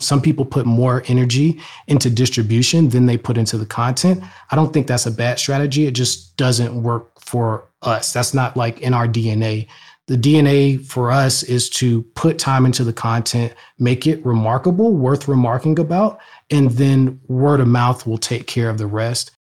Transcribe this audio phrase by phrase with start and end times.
[0.00, 4.24] Some people put more energy into distribution than they put into the content.
[4.50, 5.86] I don't think that's a bad strategy.
[5.86, 8.14] It just doesn't work for us.
[8.14, 9.68] That's not like in our DNA.
[10.06, 15.28] The DNA for us is to put time into the content, make it remarkable, worth
[15.28, 16.18] remarking about,
[16.50, 19.32] and then word of mouth will take care of the rest.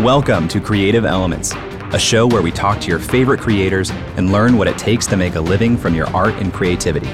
[0.00, 1.54] Welcome to Creative Elements,
[1.92, 5.16] a show where we talk to your favorite creators and learn what it takes to
[5.16, 7.08] make a living from your art and creativity.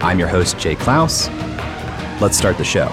[0.00, 1.28] I'm your host, Jay Clouse.
[2.20, 2.88] Let's start the show.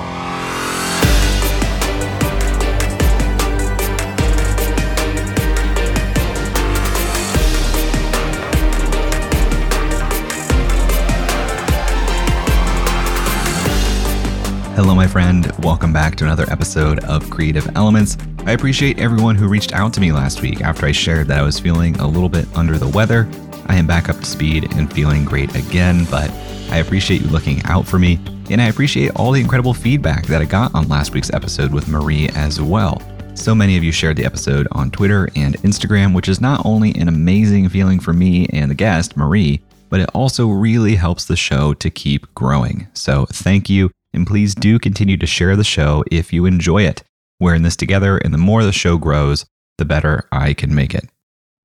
[14.75, 15.51] Hello, my friend.
[15.59, 18.17] Welcome back to another episode of Creative Elements.
[18.45, 21.43] I appreciate everyone who reached out to me last week after I shared that I
[21.43, 23.29] was feeling a little bit under the weather.
[23.67, 26.29] I am back up to speed and feeling great again, but
[26.69, 28.19] I appreciate you looking out for me,
[28.49, 31.87] and I appreciate all the incredible feedback that I got on last week's episode with
[31.87, 33.01] Marie as well.
[33.35, 36.93] So many of you shared the episode on Twitter and Instagram, which is not only
[36.95, 41.35] an amazing feeling for me and the guest, Marie, but it also really helps the
[41.35, 42.87] show to keep growing.
[42.93, 47.03] So thank you, and please do continue to share the show if you enjoy it.
[47.39, 49.45] We're in this together, and the more the show grows,
[49.77, 51.09] the better I can make it.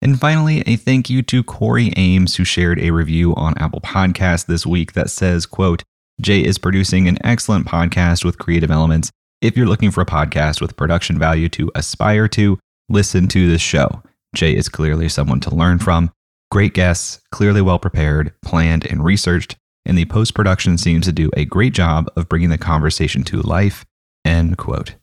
[0.00, 4.46] And finally, a thank you to Corey Ames, who shared a review on Apple Podcasts
[4.46, 5.82] this week that says, quote,
[6.20, 9.10] Jay is producing an excellent podcast with creative elements.
[9.40, 13.60] If you're looking for a podcast with production value to aspire to, listen to this
[13.60, 14.02] show.
[14.34, 16.10] Jay is clearly someone to learn from.
[16.50, 21.30] Great guests, clearly well prepared, planned, and researched, and the post production seems to do
[21.36, 23.84] a great job of bringing the conversation to life.
[24.24, 24.94] End quote.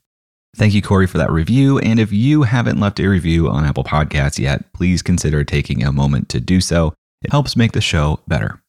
[0.56, 1.80] Thank you, Corey, for that review.
[1.80, 5.92] And if you haven't left a review on Apple Podcasts yet, please consider taking a
[5.92, 6.94] moment to do so.
[7.22, 8.62] It helps make the show better.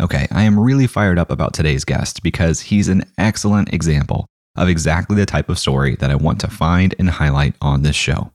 [0.00, 4.68] Okay, I am really fired up about today's guest because he's an excellent example of
[4.68, 8.32] exactly the type of story that I want to find and highlight on this show.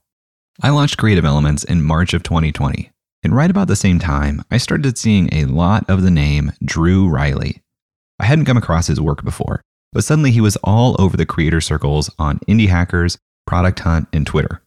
[0.62, 2.90] I launched Creative Elements in March of 2020,
[3.22, 7.06] and right about the same time, I started seeing a lot of the name Dru
[7.06, 7.60] Riley.
[8.18, 9.60] I hadn't come across his work before,
[9.92, 14.26] but suddenly he was all over the creator circles on Indie Hackers, Product Hunt, and
[14.26, 14.62] Twitter.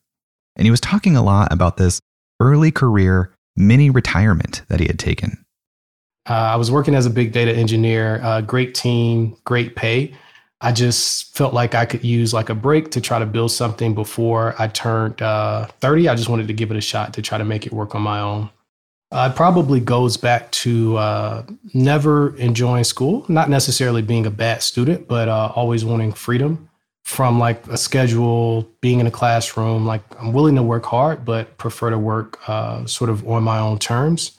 [0.55, 2.01] And he was talking a lot about this
[2.39, 5.43] early career mini retirement that he had taken.
[6.29, 10.13] Uh, I was working as a big data engineer, uh, great team, great pay.
[10.63, 13.95] I just felt like I could use like a break to try to build something
[13.95, 16.07] before I turned uh, 30.
[16.07, 18.03] I just wanted to give it a shot to try to make it work on
[18.03, 18.51] my own.
[19.11, 24.63] Uh, it probably goes back to uh, never enjoying school, not necessarily being a bad
[24.63, 26.69] student, but uh, always wanting freedom
[27.03, 29.85] from like a schedule, being in a classroom.
[29.85, 33.59] Like I'm willing to work hard, but prefer to work uh, sort of on my
[33.59, 34.31] own terms.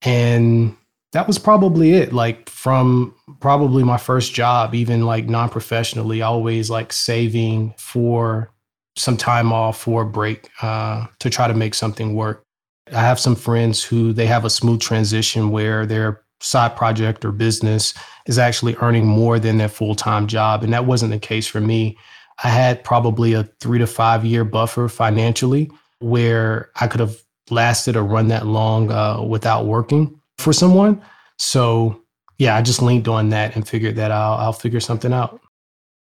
[0.00, 0.76] And
[1.12, 2.12] that was probably it.
[2.14, 8.50] Like from probably my first job, even like non professionally, always like saving for
[8.96, 12.44] some time off for a break uh, to try to make something work.
[12.92, 17.32] I have some friends who they have a smooth transition where their side project or
[17.32, 17.94] business
[18.26, 20.62] is actually earning more than their full time job.
[20.62, 21.96] And that wasn't the case for me.
[22.42, 27.16] I had probably a three to five year buffer financially where I could have
[27.50, 31.00] lasted or run that long uh, without working for someone.
[31.38, 32.00] So,
[32.38, 35.40] yeah, I just leaned on that and figured that I'll, I'll figure something out.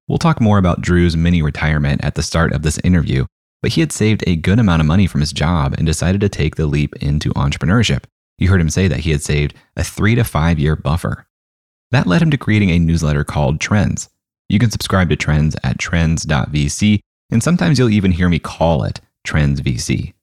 [0.09, 3.26] We'll talk more about Dru's mini retirement at the start of this interview,
[3.66, 6.28] but he had saved a good amount of money from his job and decided to
[6.28, 8.04] take the leap into entrepreneurship.
[8.38, 11.27] You heard him say that he had saved a three to five year buffer.
[11.91, 14.09] That led him to creating a newsletter called Trends.
[14.48, 17.01] You can subscribe to Trends at trends.vc,
[17.33, 20.15] and sometimes you'll even hear me call it Trends VC.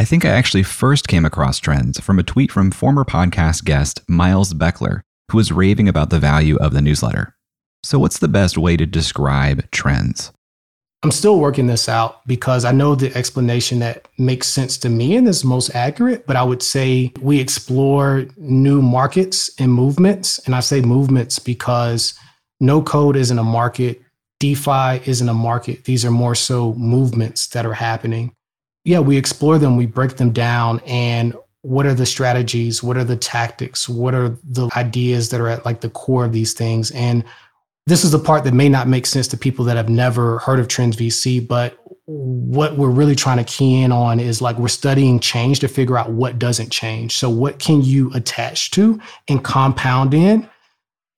[0.00, 4.00] I think I actually first came across Trends from a tweet from former podcast guest
[4.08, 7.36] Miles Beckler, who was raving about the value of the newsletter.
[7.84, 10.32] So, what's the best way to describe Trends?
[11.04, 15.16] I'm still working this out because I know the explanation that makes sense to me
[15.16, 16.26] and is most accurate.
[16.26, 20.38] But I would say we explore new markets and movements.
[20.46, 22.14] And I say movements because
[22.60, 24.00] no code isn't a market,
[24.38, 25.84] DeFi isn't a market.
[25.84, 28.32] These are more so movements that are happening.
[28.84, 30.80] Yeah, we explore them, we break them down.
[30.86, 32.82] And what are the strategies?
[32.82, 33.88] What are the tactics?
[33.88, 36.92] What are the ideas that are at like the core of these things?
[36.92, 37.24] And
[37.86, 40.60] this is the part that may not make sense to people that have never heard
[40.60, 44.68] of Trends VC, but what we're really trying to key in on is like we're
[44.68, 47.16] studying change to figure out what doesn't change.
[47.16, 50.48] So what can you attach to and compound in?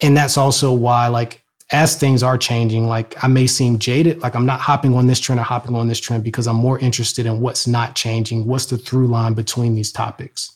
[0.00, 4.34] And that's also why like as things are changing, like I may seem jaded, like
[4.34, 7.26] I'm not hopping on this trend or hopping on this trend because I'm more interested
[7.26, 10.50] in what's not changing, what's the through line between these topics.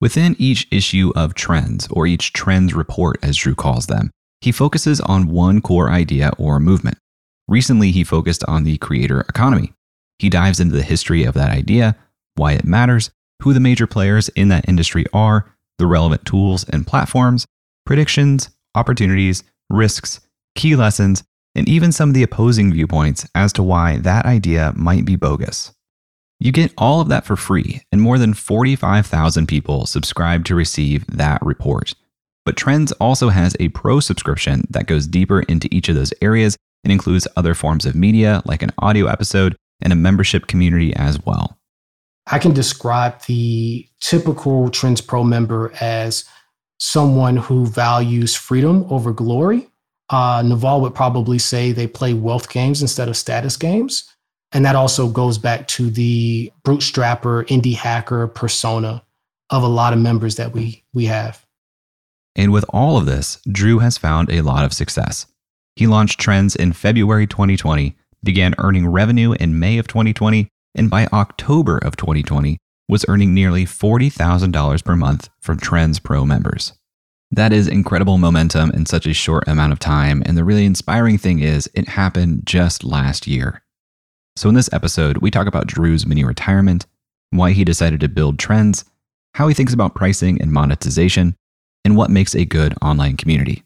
[0.00, 5.00] Within each issue of Trends, or each Trends report, as Dru calls them, he focuses
[5.00, 6.98] on one core idea or movement.
[7.48, 9.72] Recently, he focused on the creator economy.
[10.18, 11.96] He dives into the history of that idea,
[12.34, 13.10] why it matters,
[13.42, 17.46] who the major players in that industry are, the relevant tools and platforms,
[17.86, 20.20] predictions, opportunities, risks,
[20.54, 21.22] key lessons,
[21.54, 25.72] and even some of the opposing viewpoints as to why that idea might be bogus.
[26.40, 31.04] You get all of that for free, and more than 45,000 people subscribe to receive
[31.08, 31.94] that report.
[32.48, 36.56] But Trends also has a pro subscription that goes deeper into each of those areas
[36.82, 41.22] and includes other forms of media like an audio episode and a membership community as
[41.26, 41.58] well.
[42.26, 46.24] I can describe the typical Trends Pro member as
[46.78, 49.68] someone who values freedom over glory
[50.08, 54.10] uh, Naval would probably say they play wealth games instead of status games.
[54.52, 59.04] And that also goes back to the bootstrapper, indie hacker persona
[59.50, 61.44] of a lot of members that we, we have.
[62.38, 65.26] And with all of this, Dru has found a lot of success.
[65.74, 71.06] He launched Trends in February 2020, began earning revenue in May of 2020, and by
[71.12, 72.56] October of 2020
[72.88, 76.72] was earning nearly $40,000 per month from Trends Pro members.
[77.32, 80.22] That is incredible momentum in such a short amount of time.
[80.24, 83.62] And the really inspiring thing is, it happened just last year.
[84.36, 86.86] So, in this episode, we talk about Dru's mini retirement,
[87.30, 88.84] why he decided to build trends,
[89.34, 91.34] how he thinks about pricing and monetization,
[91.84, 93.62] and what makes a good online community.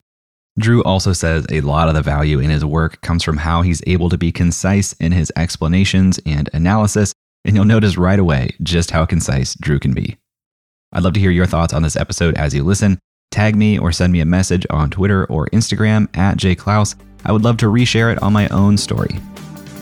[0.59, 3.83] Dru also says a lot of the value in his work comes from how he's
[3.87, 7.15] able to be concise in his explanations and analysis,
[7.45, 10.19] and you'll notice right away just how concise Dru can be.
[10.93, 12.99] I'd love to hear your thoughts on this episode as you listen.
[13.31, 16.97] Tag me or send me a message on Twitter or Instagram at jayclouse.
[17.25, 19.19] I would love to reshare it on my own story.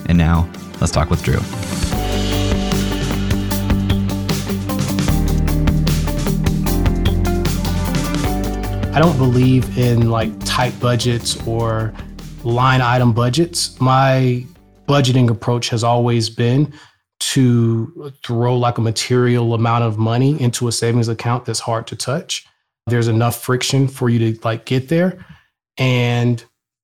[0.07, 0.49] And now,
[0.79, 1.90] let's talk with Dru.
[8.93, 11.93] I don't believe in like tight budgets or
[12.43, 13.79] line item budgets.
[13.79, 14.45] My
[14.87, 16.73] budgeting approach has always been
[17.19, 21.95] to throw like a material amount of money into a savings account that's hard to
[21.95, 22.45] touch
[22.87, 25.23] there's enough friction for you to like get there
[25.77, 26.43] and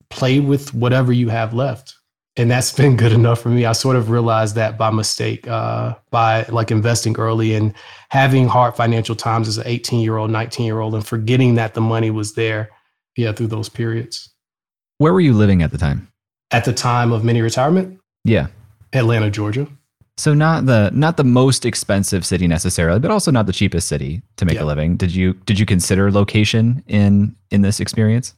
[0.09, 1.95] play with whatever you have left
[2.38, 3.66] and that's been good enough for me.
[3.66, 7.74] I sort of realized that by mistake uh, by like investing early and
[8.10, 11.74] having hard financial times as an 18 year old 19 year old and forgetting that
[11.74, 12.69] the money was there
[13.16, 14.30] yeah through those periods.
[15.00, 16.07] Where were you living at the time?
[16.51, 18.00] At the time of mini retirement?
[18.24, 18.48] Yeah.
[18.94, 19.68] Atlanta georgia.
[20.16, 24.22] So not the not the most expensive city necessarily, but also not the cheapest city
[24.38, 24.95] to make a living.
[24.95, 28.36] Did you did you consider location in in this experience?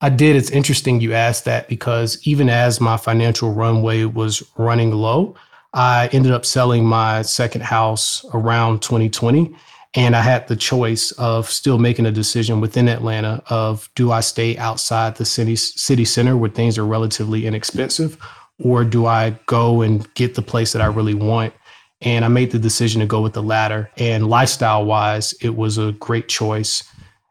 [0.00, 0.36] I did.
[0.36, 5.34] It's interesting you asked that because even as my financial runway was running low,
[5.72, 9.54] I ended up selling my second house around 2020
[9.94, 14.20] and I had the choice of still making a decision within Atlanta of do I
[14.20, 18.18] stay outside the city city center where things are relatively inexpensive
[18.62, 21.54] or do I go and get the place that I really want?
[22.02, 23.90] And I made the decision to go with the latter.
[23.96, 26.84] And lifestyle wise, it was a great choice.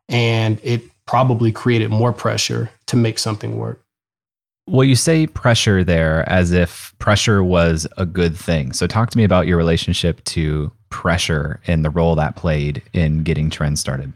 [0.10, 3.82] And it probably created more pressure to make something work.
[4.68, 8.74] Well, you say pressure there as if pressure was a good thing.
[8.74, 13.22] So, talk to me about your relationship to pressure and the role that played in
[13.22, 14.12] getting trends started.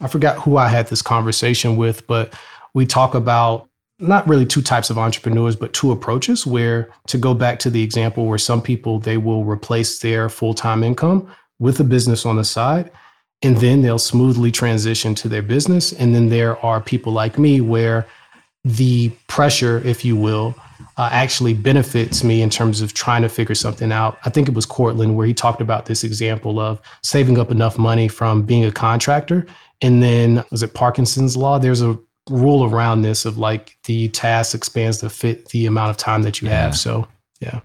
[0.00, 2.32] I forgot who I had this conversation with, but
[2.72, 3.68] we talk about
[3.98, 7.82] not really two types of entrepreneurs, but two approaches where to go back to the
[7.82, 12.44] example where some people they will replace their full-time income with a business on the
[12.44, 12.90] side
[13.42, 15.92] and then they'll smoothly transition to their business.
[15.92, 18.06] And then there are people like me where
[18.64, 20.54] the pressure, if you will,
[20.96, 24.18] uh, actually benefits me in terms of trying to figure something out.
[24.24, 27.78] I think it was Courtland where he talked about this example of saving up enough
[27.78, 29.46] money from being a contractor.
[29.80, 31.58] And then was it Parkinson's law?
[31.58, 35.96] There's a rule around this of like the task expands to fit the amount of
[35.96, 36.62] time that you yeah.
[36.62, 36.76] have.
[36.76, 37.08] So,
[37.40, 37.60] yeah.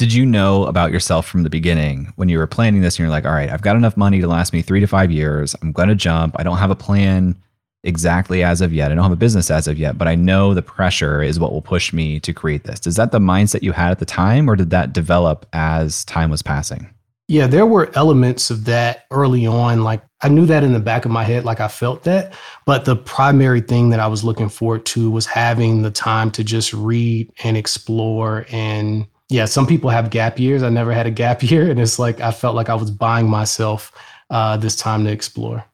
[0.00, 3.10] Did you know about yourself from the beginning when you were planning this and you're
[3.10, 5.54] like, all right, I've got enough money to last me three to five years.
[5.60, 6.36] I'm going to jump.
[6.38, 7.36] I don't have a plan
[7.84, 8.90] exactly as of yet.
[8.90, 11.52] I don't have a business as of yet, but I know the pressure is what
[11.52, 12.86] will push me to create this.
[12.86, 16.30] Is that the mindset you had at the time or did that develop as time
[16.30, 16.88] was passing?
[17.28, 19.84] Yeah, there were elements of that early on.
[19.84, 22.32] Like I knew that in the back of my head, like I felt that.
[22.64, 26.42] But the primary thing that I was looking forward to was having the time to
[26.42, 28.46] just read and explore.
[28.50, 30.62] And yeah, some people have gap years.
[30.62, 31.70] I never had a gap year.
[31.70, 33.92] And it's like I felt like I was buying myself
[34.28, 35.64] uh, this time to explore.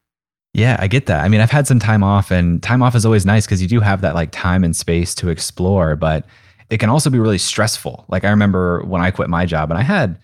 [0.53, 1.23] Yeah, I get that.
[1.23, 3.69] I mean, I've had some time off, and time off is always nice because you
[3.69, 6.25] do have that like time and space to explore, but
[6.71, 8.07] it can also be really stressful.
[8.09, 10.19] Like I remember when I quit my job and I had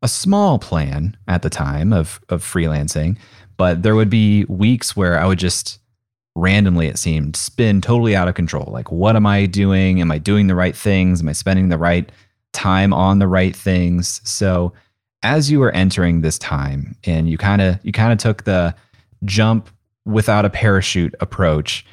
[0.00, 3.16] a small plan at the time of of freelancing,
[3.56, 5.80] but there would be weeks where I would just
[6.34, 8.70] randomly it seemed spin totally out of control.
[8.72, 10.00] Like what am I doing?
[10.00, 11.20] Am I doing the right things?
[11.20, 12.10] Am I spending the right
[12.52, 14.20] time on the right things?
[14.24, 14.72] So
[15.22, 18.74] as you were entering this time and you kind of you kind of took the
[19.24, 19.70] jump
[20.04, 21.86] without a parachute approach,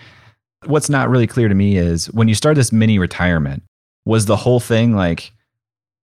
[0.66, 3.64] what's not really clear to me is when you start this mini retirement,
[4.06, 5.32] was the whole thing like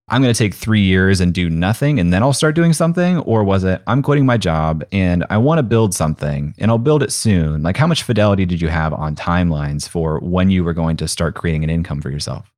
[0.08, 3.18] I'm going to take three years and do nothing and then I'll start doing something?
[3.18, 6.78] Or was it, I'm quitting my job and I want to build something and I'll
[6.78, 7.64] build it soon?
[7.64, 11.08] Like, how much fidelity did you have on timelines for when you were going to
[11.08, 12.52] start creating an income for yourself?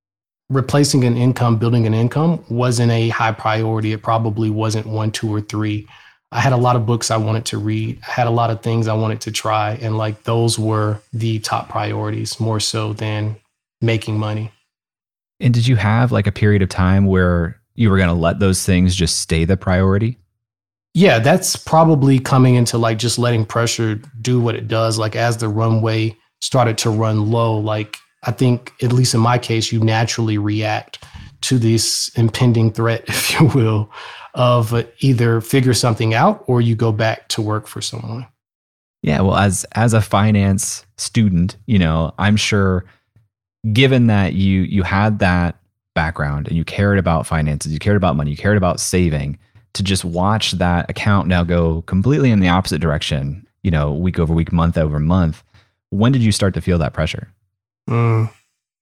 [0.50, 3.92] Replacing an income, building an income wasn't a high priority.
[3.92, 5.86] It probably wasn't one, two, or three.
[6.32, 8.00] I had a lot of books I wanted to read.
[8.06, 9.78] I had a lot of things I wanted to try.
[9.80, 13.36] And like those were the top priorities more so than
[13.80, 14.50] making money.
[15.40, 18.40] And did you have like a period of time where you were going to let
[18.40, 20.18] those things just stay the priority?
[20.94, 24.98] Yeah, that's probably coming into like just letting pressure do what it does.
[24.98, 29.38] Like as the runway started to run low, like I think, at least in my
[29.38, 31.04] case, you naturally react
[31.42, 33.90] to this impending threat, if you will,
[34.34, 38.26] of either figure something out or you go back to work for someone.
[39.02, 42.84] Yeah, well, as as a finance student, you know, I'm sure
[43.72, 45.56] given that you you had that
[45.94, 49.38] background and you cared about finances, you cared about money, you cared about saving,
[49.74, 54.18] to just watch that account now go completely in the opposite direction, you know, week
[54.18, 55.42] over week, month over month.
[55.90, 57.28] When did you start to feel that pressure?
[57.88, 58.30] Mm,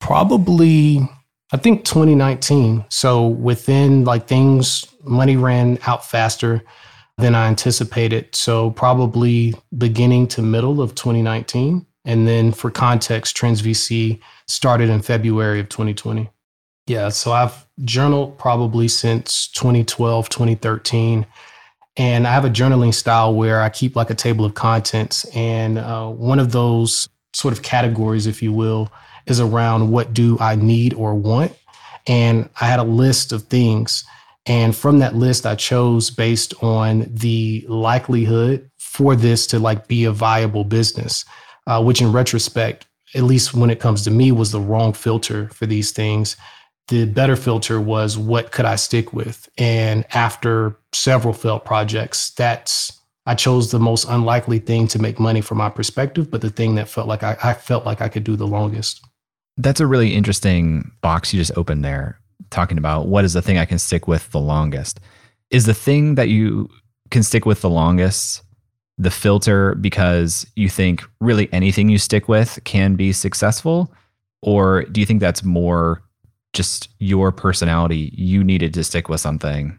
[0.00, 1.08] probably,
[1.52, 2.84] I think 2019.
[2.88, 6.62] So within like things, money ran out faster
[7.18, 8.34] than I anticipated.
[8.34, 11.86] So probably beginning to middle of 2019.
[12.04, 16.30] And then for context, Trends VC started in February of 2020.
[16.86, 21.26] Yeah, so I've journaled probably since 2012, 2013.
[21.96, 25.24] And I have a journaling style where I keep like a table of contents.
[25.34, 28.90] And uh, one of those sort of categories, if you will,
[29.26, 31.56] is around what do I need or want.
[32.06, 34.04] And I had a list of things.
[34.46, 40.04] And from that list, I chose based on the likelihood for this to like be
[40.04, 41.24] a viable business,
[41.66, 45.48] uh, which in retrospect at least when it comes to me, was the wrong filter
[45.48, 46.36] for these things.
[46.88, 49.48] The better filter was what could I stick with?
[49.58, 52.92] And after several failed projects, that's
[53.26, 56.76] I chose the most unlikely thing to make money from my perspective, but the thing
[56.76, 59.04] that felt like I, I felt like I could do the longest.
[59.56, 63.58] That's a really interesting box you just opened there, talking about what is the thing
[63.58, 65.00] I can stick with the longest.
[65.50, 66.68] Is the thing that you
[67.10, 68.42] can stick with the longest
[68.98, 73.92] the filter because you think really anything you stick with can be successful?
[74.42, 76.02] Or do you think that's more
[76.52, 78.10] just your personality?
[78.14, 79.78] You needed to stick with something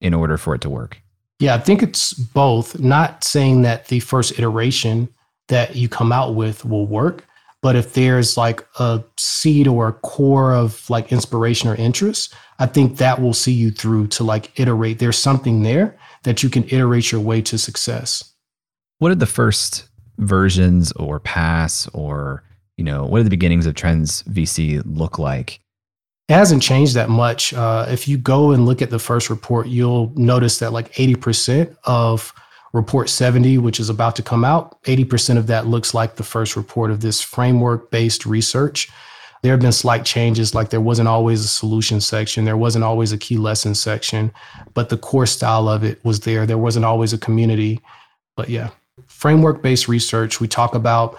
[0.00, 1.00] in order for it to work?
[1.40, 2.78] Yeah, I think it's both.
[2.80, 5.08] Not saying that the first iteration
[5.48, 7.24] that you come out with will work,
[7.62, 12.66] but if there's like a seed or a core of like inspiration or interest, I
[12.66, 14.98] think that will see you through to like iterate.
[14.98, 18.34] There's something there that you can iterate your way to success.
[18.98, 22.42] What did the first versions or pass or,
[22.76, 25.60] you know, what did the beginnings of Trends VC look like?
[26.28, 27.54] It hasn't changed that much.
[27.54, 31.74] Uh, if you go and look at the first report, you'll notice that like 80%
[31.84, 32.34] of
[32.74, 36.54] report 70, which is about to come out, 80% of that looks like the first
[36.54, 38.90] report of this framework based research.
[39.42, 43.12] There have been slight changes, like there wasn't always a solution section, there wasn't always
[43.12, 44.32] a key lesson section,
[44.74, 46.44] but the core style of it was there.
[46.44, 47.80] There wasn't always a community.
[48.36, 48.70] But yeah
[49.06, 51.16] framework based research, we talk about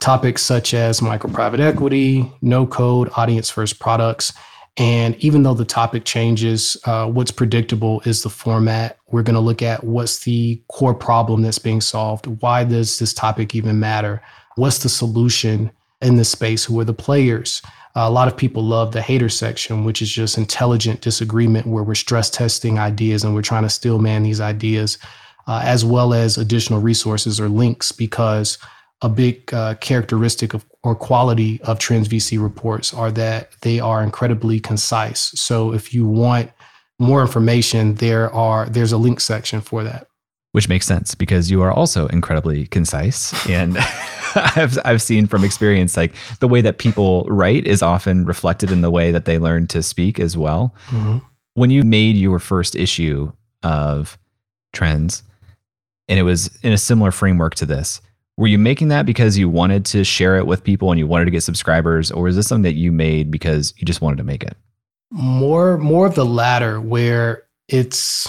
[0.00, 4.32] topics such as micro private equity, no code, audience first products.
[4.76, 8.98] And even though the topic changes, uh, what's predictable is the format.
[9.08, 12.26] We're going to look at what's the core problem that's being solved.
[12.26, 14.20] Why does this topic even matter?
[14.56, 15.70] What's the solution
[16.02, 16.64] in this space?
[16.64, 17.62] Who are the players?
[17.94, 21.94] A lot of people love the hater section, which is just intelligent disagreement where we're
[21.94, 24.98] stress testing ideas and we're trying to steelman these ideas
[25.46, 28.58] uh, as well as additional resources or links because
[29.02, 34.02] a big uh, characteristic of or quality of Trends VC reports are that they are
[34.02, 35.32] incredibly concise.
[35.40, 36.50] So if you want
[36.98, 40.06] more information, there are there's a link section for that.
[40.52, 43.32] Which makes sense because you are also incredibly concise.
[43.48, 43.76] And
[44.34, 48.80] I've, I've seen from experience, like the way that people write is often reflected in
[48.80, 50.72] the way that they learn to speak as well.
[50.88, 51.18] Mm-hmm.
[51.54, 53.32] When you made your first issue
[53.64, 54.16] of
[54.72, 55.24] Trends,
[56.08, 58.00] and it was in a similar framework to this,
[58.36, 61.26] were you making that because you wanted to share it with people and you wanted
[61.26, 64.24] to get subscribers, or is this something that you made because you just wanted to
[64.24, 64.56] make it?
[65.10, 68.28] More, more of the latter, where it's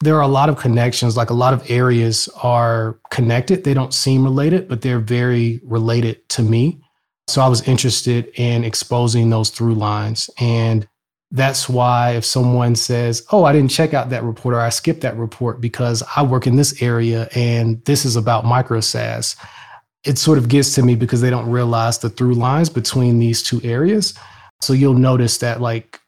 [0.00, 3.64] there are a lot of connections, like a lot of areas are connected.
[3.64, 6.80] They don't seem related, but they're very related to me.
[7.26, 10.30] So I was interested in exposing those through lines.
[10.38, 10.88] And
[11.30, 15.02] that's why if someone says, Oh, I didn't check out that report or I skipped
[15.02, 19.36] that report because I work in this area and this is about micro SaaS,
[20.04, 23.42] it sort of gets to me because they don't realize the through lines between these
[23.42, 24.14] two areas.
[24.60, 26.00] So you'll notice that, like,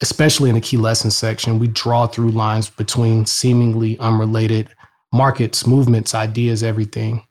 [0.00, 4.68] especially in the key lesson section, we draw through lines between seemingly unrelated
[5.12, 7.22] markets, movements, ideas, everything.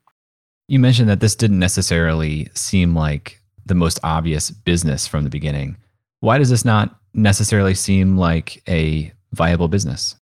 [0.68, 5.76] You mentioned that this didn't necessarily seem like the most obvious business from the beginning.
[6.20, 10.14] Why does this not necessarily seem like a viable business?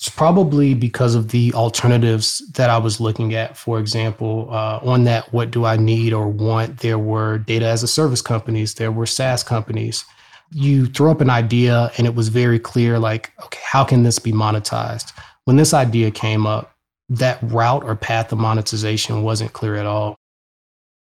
[0.00, 3.56] It's probably because of the alternatives that I was looking at.
[3.56, 6.78] For example, uh, on that, what do I need or want?
[6.78, 10.04] There were data as a service companies, there were SaaS companies,
[10.50, 14.18] you throw up an idea and it was very clear like okay how can this
[14.18, 15.12] be monetized
[15.44, 16.74] when this idea came up
[17.08, 20.16] that route or path of monetization wasn't clear at all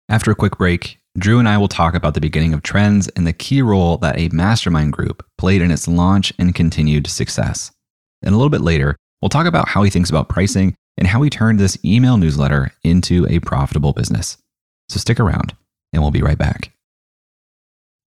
[0.08, 3.26] after a quick break dru and i will talk about the beginning of trends and
[3.26, 7.70] the key role that a mastermind group played in its launch and continued success
[8.22, 11.22] and a little bit later we'll talk about how he thinks about pricing and how
[11.22, 14.36] he turned this email newsletter into a profitable business
[14.88, 15.54] so stick around
[15.92, 16.72] and we'll be right back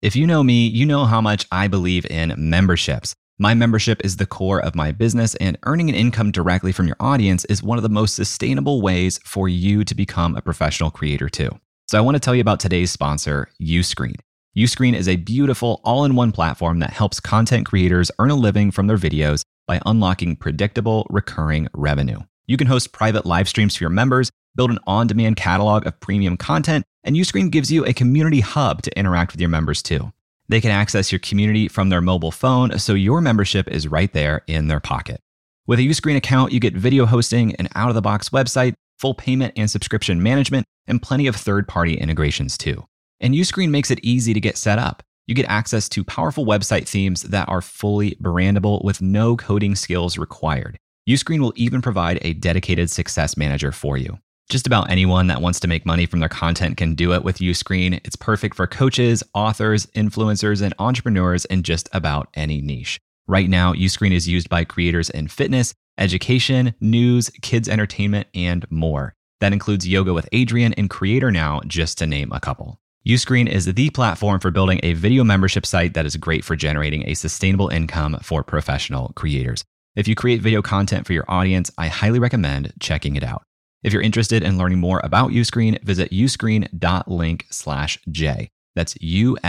[0.01, 3.17] if you know me, you know how much I believe in memberships.
[3.37, 6.97] My membership is the core of my business, and earning an income directly from your
[7.01, 11.29] audience is one of the most sustainable ways for you to become a professional creator,
[11.29, 11.51] too.
[11.91, 14.17] So, I want to tell you about today's sponsor, Uscreen.
[14.55, 18.71] Uscreen is a beautiful all in one platform that helps content creators earn a living
[18.71, 22.19] from their videos by unlocking predictable, recurring revenue.
[22.47, 25.99] You can host private live streams for your members, build an on demand catalog of
[25.99, 30.13] premium content, and Uscreen gives you a community hub to interact with your members too.
[30.47, 34.43] They can access your community from their mobile phone, so your membership is right there
[34.47, 35.23] in their pocket.
[35.67, 39.15] With a Uscreen account, you get video hosting, an out of the box website, full
[39.15, 42.85] payment and subscription management, and plenty of third party integrations too.
[43.21, 45.03] And Uscreen makes it easy to get set up.
[45.27, 50.17] You get access to powerful website themes that are fully brandable with no coding skills
[50.17, 50.79] required.
[51.09, 54.19] Uscreen will even provide a dedicated success manager for you.
[54.51, 57.39] Just about anyone that wants to make money from their content can do it with
[57.39, 58.01] Uscreen.
[58.05, 62.99] It's perfect for coaches, authors, influencers, and entrepreneurs in just about any niche.
[63.27, 69.15] Right now, Uscreen is used by creators in fitness, education, news, kids entertainment, and more.
[69.41, 72.81] That includes Yoga with Adriene and Creator Now, just to name a couple.
[73.07, 77.09] Uscreen is the platform for building a video membership site that is great for generating
[77.09, 79.65] a sustainable income for professional creators.
[79.97, 83.43] If you create video content for your audience, I highly recommend checking it out.
[83.83, 88.49] If you're interested in learning more about Uscreen, visit uscreen.link slash J.
[88.75, 89.41] That's U-S-C-R-E-E-N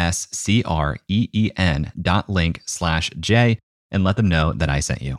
[2.02, 3.60] dot link slash J
[3.92, 5.18] and let them know that I sent you.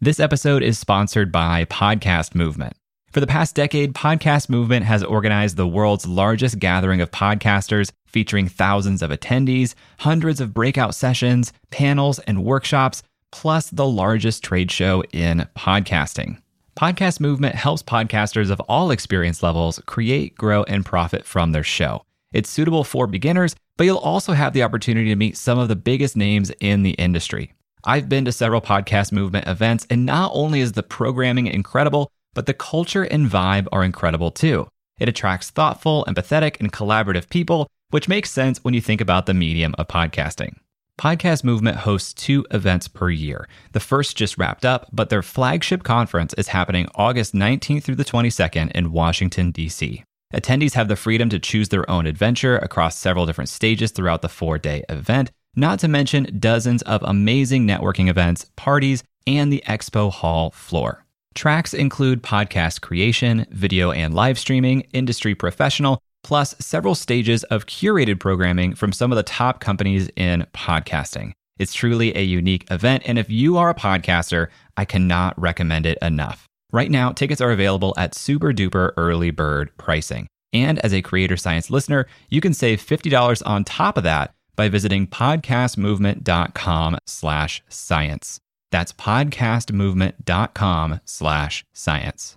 [0.00, 2.74] This episode is sponsored by Podcast Movement.
[3.10, 8.46] For the past decade, Podcast Movement has organized the world's largest gathering of podcasters featuring
[8.46, 15.02] thousands of attendees, hundreds of breakout sessions, panels, and workshops, plus the largest trade show
[15.12, 16.40] in podcasting.
[16.76, 22.04] Podcast Movement helps podcasters of all experience levels create, grow, and profit from their show.
[22.32, 25.74] It's suitable for beginners, but you'll also have the opportunity to meet some of the
[25.74, 27.52] biggest names in the industry.
[27.84, 32.46] I've been to several Podcast Movement events, and not only is the programming incredible, but
[32.46, 34.68] the culture and vibe are incredible too.
[34.98, 39.34] It attracts thoughtful, empathetic, and collaborative people, which makes sense when you think about the
[39.34, 40.56] medium of podcasting.
[40.98, 43.48] Podcast Movement hosts two events per year.
[43.72, 48.04] The first just wrapped up, but their flagship conference is happening August 19th through the
[48.04, 50.02] 22nd in Washington, D.C.
[50.34, 54.28] Attendees have the freedom to choose their own adventure across several different stages throughout the
[54.28, 60.10] four day event, not to mention dozens of amazing networking events, parties, and the expo
[60.10, 61.04] hall floor.
[61.34, 68.20] Tracks include podcast creation, video and live streaming, industry professional, plus several stages of curated
[68.20, 71.32] programming from some of the top companies in podcasting.
[71.58, 75.98] It's truly a unique event, and if you are a podcaster, I cannot recommend it
[76.00, 76.46] enough.
[76.72, 80.28] Right now, tickets are available at super duper early bird pricing.
[80.52, 84.68] And as a Creator Science listener, you can save $50 on top of that by
[84.68, 88.40] visiting podcastmovement.com slash science.
[88.72, 92.34] That's podcastmovement.com slash science.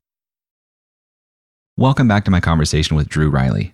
[1.77, 3.73] Welcome back to my conversation with Dru Riley.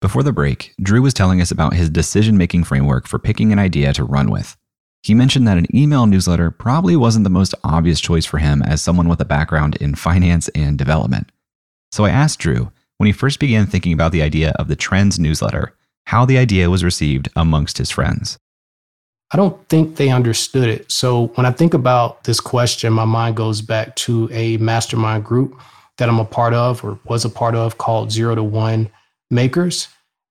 [0.00, 3.58] Before the break, Dru was telling us about his decision making framework for picking an
[3.58, 4.56] idea to run with.
[5.02, 8.80] He mentioned that an email newsletter probably wasn't the most obvious choice for him as
[8.80, 11.32] someone with a background in finance and development.
[11.90, 15.18] So I asked Dru, when he first began thinking about the idea of the Trends
[15.18, 15.74] newsletter,
[16.06, 18.38] how the idea was received amongst his friends.
[19.32, 20.90] I don't think they understood it.
[20.90, 25.60] So when I think about this question, my mind goes back to a mastermind group
[25.98, 28.90] that I'm a part of or was a part of called Zero to One
[29.30, 29.86] Makers.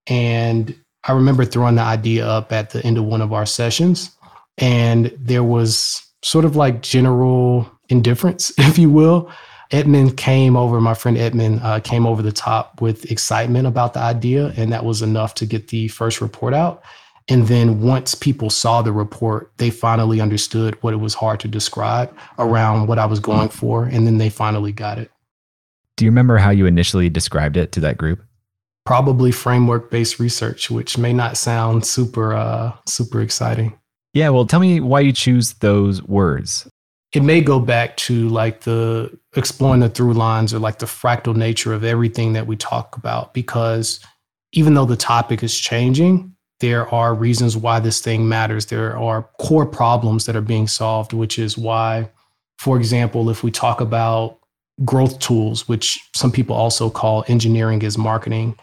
[0.07, 4.11] And I remember throwing the idea up at the end of one of our sessions.
[4.57, 9.31] And there was sort of like general indifference, if you will.
[9.71, 13.99] Edmund came over, my friend Edmund uh, came over the top with excitement about the
[13.99, 16.83] idea, and that was enough to get the first report out.
[17.27, 21.47] And then once people saw the report, they finally understood what it was hard to
[21.47, 25.11] describe around what I was going for, and then they finally got it.
[25.95, 28.23] Do you remember how you initially described it to that group?
[28.85, 33.77] Probably framework based research, which may not sound super uh, super exciting.
[34.15, 36.67] Yeah, well, tell me why you choose those words
[37.13, 41.35] it may go back to like the exploring the through lines or like the fractal
[41.35, 43.99] nature of everything that we talk about because
[44.51, 48.65] even though the topic is changing there are reasons why this thing matters.
[48.65, 52.09] There are core problems that are being solved which is why
[52.57, 54.39] for example if we talk about
[54.85, 58.57] growth tools which some people also call engineering as marketing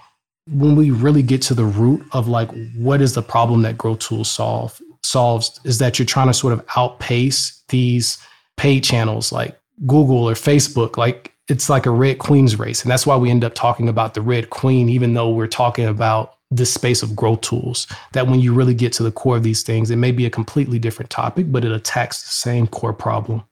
[0.49, 3.99] when we really get to the root of like what is the problem that growth
[3.99, 8.19] tools solve solves is that you're trying to sort of outpace these
[8.57, 12.83] paid channels like Google or Facebook, like it's like a red queen's race.
[12.83, 15.87] And that's why we end up talking about the red queen, even though we're talking
[15.87, 17.87] about this space of growth tools.
[18.13, 20.31] That when you really get to the core of these things, it may be a
[20.31, 23.43] completely different topic, but it attacks the same core problem.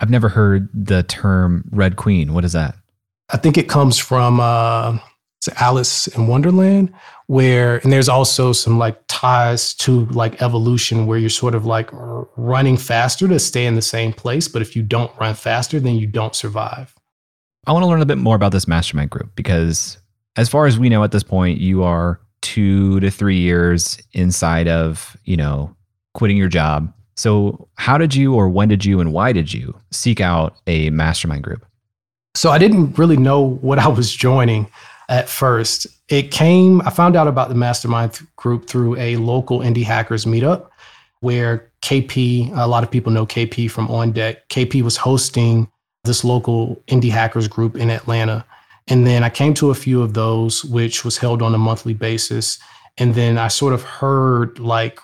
[0.00, 2.34] I've never heard the term red queen.
[2.34, 2.76] What is that?
[3.30, 4.98] I think it comes from uh,
[5.56, 6.92] Alice in Wonderland,
[7.26, 11.88] where and there's also some like ties to like evolution where you're sort of like
[12.36, 15.96] running faster to stay in the same place but if you don't run faster then
[15.96, 16.94] you don't survive.
[17.66, 19.98] I want to learn a bit more about this mastermind group because
[20.36, 24.68] as far as we know at this point you are two to three years inside
[24.68, 25.74] of you know
[26.14, 26.92] quitting your job.
[27.16, 30.90] So how did you or when did you and why did you seek out a
[30.90, 31.66] mastermind group?
[32.36, 34.70] So i didn't really know what i was joining
[35.08, 35.86] at first.
[36.08, 40.68] It came, I found out about the mastermind group through a local indie hackers meetup
[41.20, 44.48] where KP, a lot of people know KP from On Deck.
[44.48, 45.68] KP was hosting
[46.04, 48.44] this local indie hackers group in Atlanta.
[48.88, 51.94] And then I came to a few of those, which was held on a monthly
[51.94, 52.58] basis.
[52.98, 55.00] And then I sort of heard like,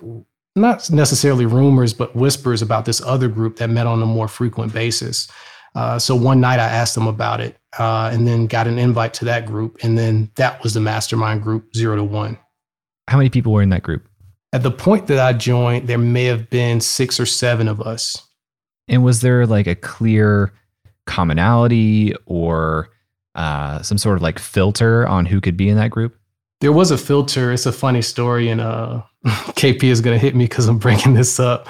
[0.54, 4.72] not necessarily rumors, but whispers about this other group that met on a more frequent
[4.72, 5.28] basis.
[5.74, 9.14] Uh, so one night I asked them about it uh, and then got an invite
[9.14, 9.78] to that group.
[9.82, 12.38] And then that was the mastermind group, zero to one.
[13.08, 14.06] How many people were in that group?
[14.52, 18.16] At the point that I joined, there may have been six or seven of us.
[18.88, 20.52] And was there like a clear
[21.06, 22.90] commonality or
[23.34, 26.16] uh, some sort of like filter on who could be in that group?
[26.60, 27.52] There was a filter.
[27.52, 31.14] It's a funny story, and uh, KP is going to hit me because I'm bringing
[31.14, 31.66] this up.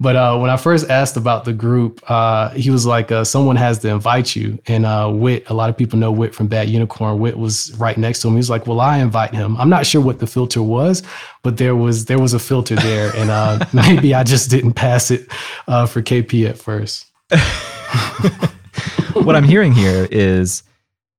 [0.00, 3.56] But uh, when I first asked about the group, uh, he was like, uh, "Someone
[3.56, 6.68] has to invite you." And uh, Wit, a lot of people know Wit from Bad
[6.68, 7.20] Unicorn.
[7.20, 8.34] Wit was right next to him.
[8.34, 11.02] He was like, "Well, I invite him." I'm not sure what the filter was,
[11.42, 15.10] but there was there was a filter there, and uh, maybe I just didn't pass
[15.10, 15.28] it
[15.68, 17.06] uh, for KP at first.
[19.14, 20.64] what I'm hearing here is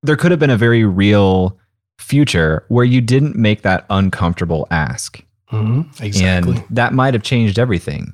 [0.04, 1.58] there could have been a very real
[1.98, 5.24] future where you didn't make that uncomfortable ask.
[5.52, 6.58] Mm-hmm, exactly.
[6.58, 8.14] And that might have changed everything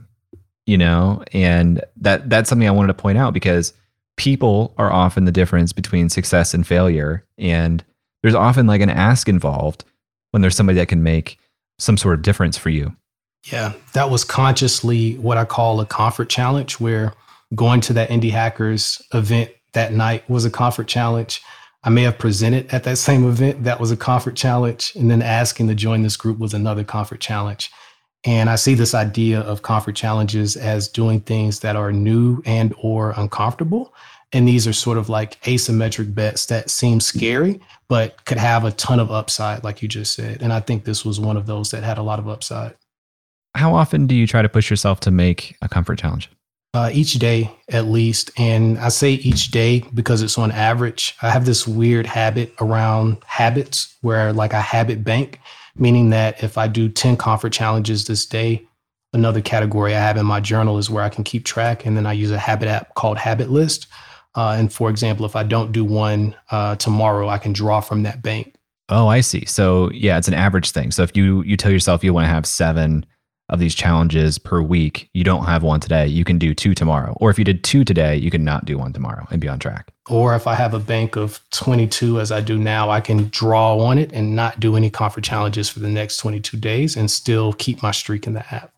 [0.71, 1.21] you know?
[1.33, 3.73] And that that's something i wanted to point out because
[4.15, 7.25] people are often the difference between success and failure.
[7.37, 7.83] And
[8.23, 9.83] there's often like an ask involved
[10.31, 11.37] when there's somebody that can make
[11.77, 12.95] some sort of difference for you.
[13.51, 17.13] Yeah that was consciously what i call a comfort challenge where
[17.55, 21.41] going to that indie hackers event that night was a comfort challenge.
[21.83, 25.21] I may have presented at that same event that was a comfort challenge and then
[25.21, 27.71] asking to join this group was another comfort challenge
[28.23, 32.73] and I see this idea of comfort challenges as doing things that are new and
[32.77, 33.93] or uncomfortable.
[34.33, 38.71] And these are sort of like asymmetric bets that seem scary, but could have a
[38.71, 40.41] ton of upside, like you just said.
[40.41, 42.75] And I think this was one of those that had a lot of upside.
[43.55, 46.29] How often do you try to push yourself to make a comfort challenge?
[46.73, 48.31] Uh, each day, at least.
[48.37, 51.17] And I say each day because it's on average.
[51.21, 55.41] I have this weird habit around habits where, like, I habit bank
[55.75, 58.67] meaning that if I do 10 comfort challenges this day,
[59.13, 61.85] another category I have in my journal is where I can keep track.
[61.85, 63.87] And then I use a habit app called Habit List.
[64.35, 68.03] Uh, and for example, if I don't do one uh, tomorrow, I can draw from
[68.03, 68.55] that bank.
[68.89, 69.45] Oh, I see.
[69.45, 70.91] So yeah, it's an average thing.
[70.91, 73.05] So if you you tell yourself you want to have seven
[73.51, 77.15] of these challenges per week, you don't have one today, you can do two tomorrow.
[77.19, 79.59] Or if you did two today, you can not do one tomorrow and be on
[79.59, 79.91] track.
[80.09, 83.77] Or if I have a bank of 22 as I do now, I can draw
[83.77, 87.53] on it and not do any comfort challenges for the next 22 days and still
[87.53, 88.73] keep my streak in the app.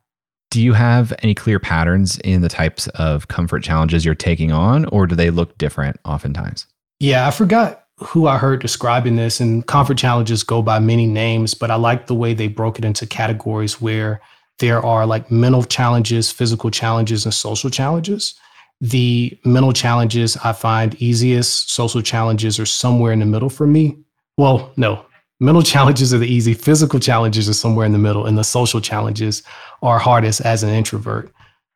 [0.50, 4.86] Do you have any clear patterns in the types of comfort challenges you're taking on,
[4.86, 6.68] or do they look different oftentimes?
[7.00, 11.54] Yeah, I forgot who I heard describing this, and comfort challenges go by many names,
[11.54, 14.22] but I like the way they broke it into categories where
[14.60, 18.36] there are like mental challenges, physical challenges, and social challenges.
[18.82, 23.98] The mental challenges I find easiest, social challenges are somewhere in the middle for me.
[24.38, 25.06] Well, no,
[25.40, 28.82] mental challenges are the easy, physical challenges are somewhere in the middle, and the social
[28.82, 29.44] challenges
[29.82, 31.32] are hardest as an introvert.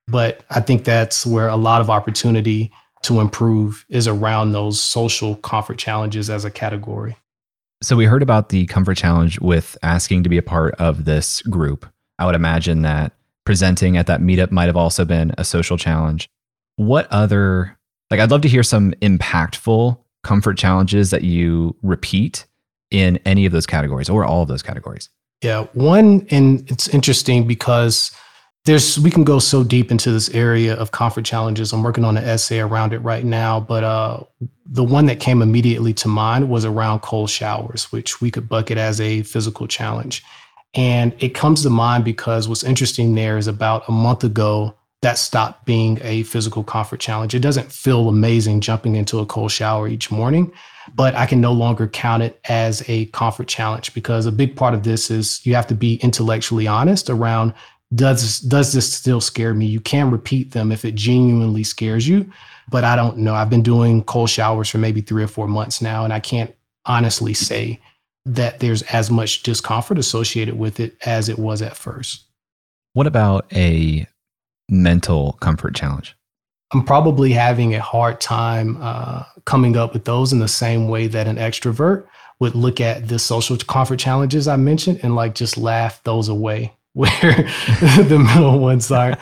[0.08, 2.72] But I think that's where a lot of opportunity
[3.04, 7.16] to improve is around those social comfort challenges as a category.
[7.84, 11.42] So we heard about the comfort challenge with asking to be a part of this
[11.44, 11.86] group.
[12.20, 13.14] I would imagine that
[13.46, 16.30] presenting at that meetup might have also been a social challenge.
[16.76, 17.78] What other,
[18.12, 22.46] like, I'd love to hear some impactful comfort challenges that you repeat
[22.92, 25.10] in any of those categories or all of those categories?
[25.42, 28.12] Yeah, one, and it's interesting because
[28.66, 31.72] there's we can go so deep into this area of comfort challenges.
[31.72, 34.24] I'm working on an essay around it right now, but uh,
[34.66, 38.78] the one that came immediately to mind was around cold showers, which we could bucket
[38.78, 40.24] as a physical challenge.
[40.78, 45.18] And it comes to mind because what's interesting there is about a month ago, that
[45.18, 47.36] stopped being a physical comfort challenge.
[47.36, 50.52] It doesn't feel amazing jumping into a cold shower each morning,
[50.96, 54.74] but I can no longer count it as a comfort challenge because a big part
[54.74, 57.54] of this is you have to be intellectually honest around
[57.94, 59.66] does does this still scare me?
[59.66, 62.30] You can repeat them if it genuinely scares you,
[62.70, 63.34] but I don't know.
[63.34, 66.54] I've been doing cold showers for maybe 3 or 4 months now and I can't
[66.86, 67.80] honestly say
[68.36, 72.26] that there's as much discomfort associated with it as it was at first.
[72.94, 74.08] What about a
[74.70, 76.16] mental comfort challenge?
[76.74, 81.08] I'm probably having a hard time uh, coming up with those in the same way
[81.08, 82.06] that an extrovert
[82.40, 86.74] would look at the social comfort challenges I mentioned and like just laugh those away,
[86.94, 87.10] where
[87.82, 89.18] the middle ones are.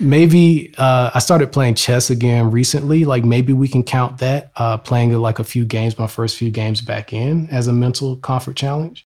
[0.00, 3.04] Maybe uh, I started playing chess again recently.
[3.04, 6.50] Like maybe we can count that uh, playing like a few games, my first few
[6.50, 9.06] games back in as a mental comfort challenge.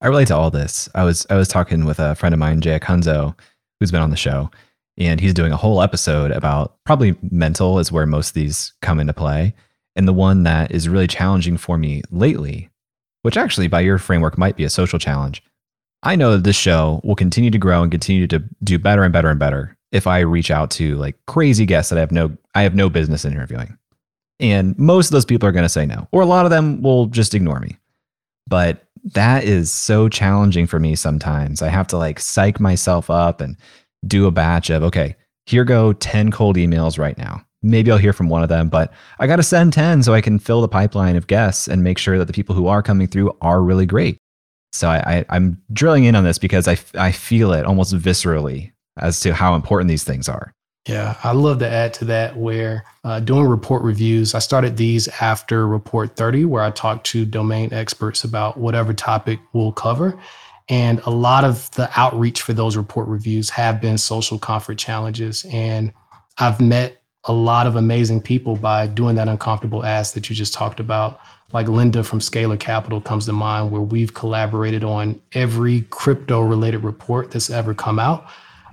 [0.00, 0.88] I relate to all this.
[0.94, 3.36] I was I was talking with a friend of mine, Jay Acunzo,
[3.78, 4.50] who's been on the show,
[4.96, 9.00] and he's doing a whole episode about probably mental is where most of these come
[9.00, 9.52] into play.
[9.96, 12.70] And the one that is really challenging for me lately,
[13.22, 15.42] which actually by your framework might be a social challenge.
[16.04, 19.12] I know that this show will continue to grow and continue to do better and
[19.12, 22.36] better and better if I reach out to like crazy guests that I have no
[22.54, 23.76] I have no business interviewing.
[24.38, 26.82] And most of those people are going to say no, or a lot of them
[26.82, 27.76] will just ignore me.
[28.46, 31.62] But that is so challenging for me sometimes.
[31.62, 33.56] I have to like psych myself up and
[34.06, 35.14] do a batch of, okay,
[35.46, 37.44] here go 10 cold emails right now.
[37.62, 40.22] Maybe I'll hear from one of them, but I got to send 10 so I
[40.22, 43.06] can fill the pipeline of guests and make sure that the people who are coming
[43.06, 44.16] through are really great.
[44.72, 48.72] So I, I, am drilling in on this because I, I feel it almost viscerally
[48.98, 50.52] as to how important these things are.
[50.88, 55.08] Yeah, I love to add to that where uh, doing report reviews, I started these
[55.20, 60.18] after report 30, where I talked to domain experts about whatever topic we'll cover.
[60.70, 65.44] And a lot of the outreach for those report reviews have been social comfort challenges.
[65.50, 65.92] And
[66.38, 70.54] I've met a lot of amazing people by doing that uncomfortable ask that you just
[70.54, 71.20] talked about.
[71.52, 76.84] Like Linda from Scalar Capital comes to mind, where we've collaborated on every crypto related
[76.84, 78.26] report that's ever come out.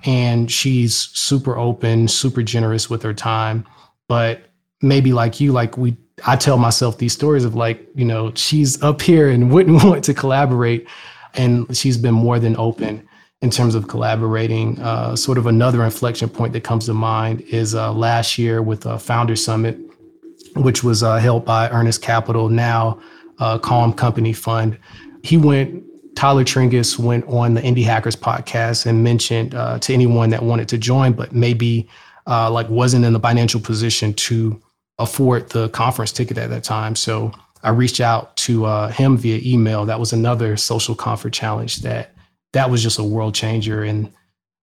[0.04, 3.66] And she's super open, super generous with her time.
[4.08, 4.42] But
[4.80, 8.82] maybe like you, like we, I tell myself these stories of like, you know, she's
[8.82, 10.86] up here and wouldn't want to collaborate
[11.34, 13.06] and she's been more than open
[13.40, 14.80] in terms of collaborating.
[14.80, 18.86] Uh, sort of another inflection point that comes to mind is uh, last year with
[18.86, 19.78] a Founder Summit,
[20.56, 23.00] which was uh, held by Earnest Capital, now
[23.38, 24.78] uh, Calm Company Fund.
[25.22, 25.84] He went,
[26.18, 30.68] Tyler Tringas went on the Indie Hackers podcast and mentioned uh, to anyone that wanted
[30.70, 31.88] to join, but maybe
[32.26, 34.60] uh, like wasn't in the financial position to
[34.98, 36.96] afford the conference ticket at that time.
[36.96, 37.30] So
[37.62, 39.84] I reached out to uh, him via email.
[39.84, 42.16] That was another social comfort challenge that
[42.52, 43.84] that was just a world changer.
[43.84, 44.12] And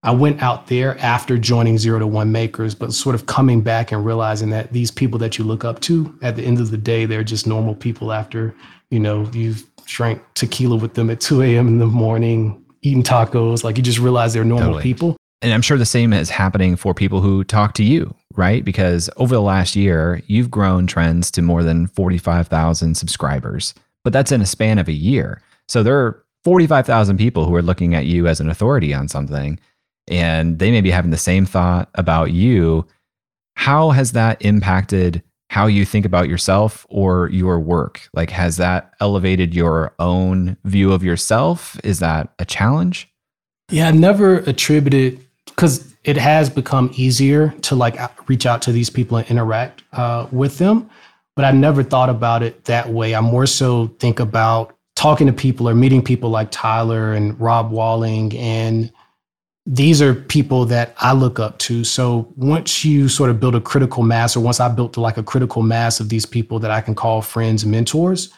[0.04, 3.94] I went out there after joining Zero to One Makers, but sort of coming back
[3.94, 6.78] and realizing that these people that you look up to, at the end of the
[6.78, 8.54] day, they're just normal people after,
[8.90, 11.68] you know, you've drank tequila with them at 2 a.m.
[11.68, 13.64] in the morning, eating tacos.
[13.64, 14.84] Like you just realize they're normal totally.
[14.84, 15.18] people.
[15.42, 18.66] And I'm sure the same is happening for people who talk to you, right?
[18.66, 24.32] Because over the last year, you've grown trends to more than 45,000 subscribers, but that's
[24.32, 25.42] in a span of a year.
[25.68, 29.60] So there are 45,000 people who are looking at you as an authority on something
[30.08, 32.86] and they may be having the same thought about you.
[33.56, 35.24] How has that impacted
[35.56, 38.10] how you think about yourself or your work?
[38.14, 41.80] Like, has that elevated your own view of yourself?
[41.82, 43.10] Is that a challenge?
[43.72, 48.90] Yeah, I never attributed because it has become easier to like reach out to these
[48.90, 50.90] people and interact uh, with them.
[51.38, 53.16] But I never thought about it that way.
[53.16, 57.72] I more so think about talking to people or meeting people like Tyler and Rob
[57.72, 58.92] Walling and
[59.66, 61.84] these are people that I look up to.
[61.84, 65.24] So once you sort of build a critical mass, or once I built like a
[65.24, 68.32] critical mass of these people that I can call friends mentors,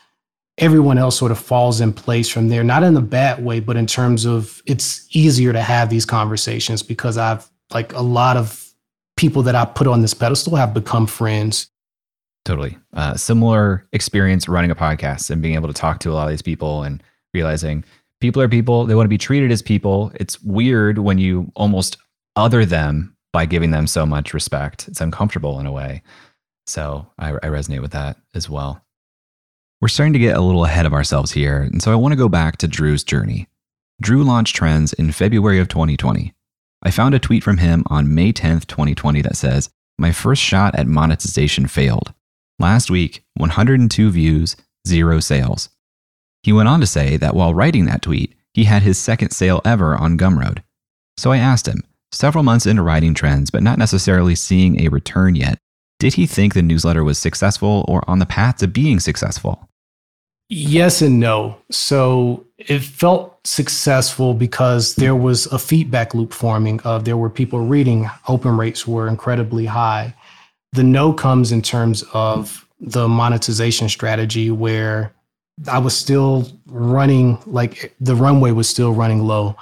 [0.58, 2.64] everyone else sort of falls in place from there.
[2.64, 6.82] Not in a bad way, but in terms of it's easier to have these conversations
[6.82, 8.74] because I've like a lot of
[9.18, 11.70] people that I put on this pedestal have become friends.
[12.46, 12.78] Totally.
[12.94, 16.30] Uh, similar experience running a podcast and being able to talk to a lot of
[16.30, 17.84] these people and realizing
[18.22, 18.86] people are people.
[18.86, 20.12] They want to be treated as people.
[20.16, 21.98] It's weird when you almost
[22.36, 24.88] other them by giving them so much respect.
[24.88, 26.02] It's uncomfortable in a way.
[26.66, 28.84] So I, I resonate with that as well.
[29.80, 31.62] We're starting to get a little ahead of ourselves here.
[31.62, 33.48] And so I want to go back to Dru's journey.
[34.02, 36.34] Dru launched Trends in February of 2020.
[36.84, 40.76] I found a tweet from him on May 10th, 2020 that says, My first shot
[40.76, 42.14] at monetization failed.
[42.60, 44.56] Last week, 102 views,
[44.88, 45.70] zero sales.
[46.48, 49.60] He went on to say that while writing that tweet, he had his second sale
[49.66, 50.64] ever on Gumroad.
[51.18, 51.84] So I asked him,
[52.14, 55.60] several months into writing trends, but not necessarily seeing a return yet,
[56.00, 59.68] did he think the newsletter was successful or on the path to being successful?
[60.48, 61.58] Yes and no.
[61.70, 67.60] So it felt successful because there was a feedback loop forming of there were people
[67.60, 70.16] reading, open rates were incredibly high.
[70.72, 75.12] The no comes in terms of the monetization strategy where
[75.68, 79.56] I was still running like the runway was still running low.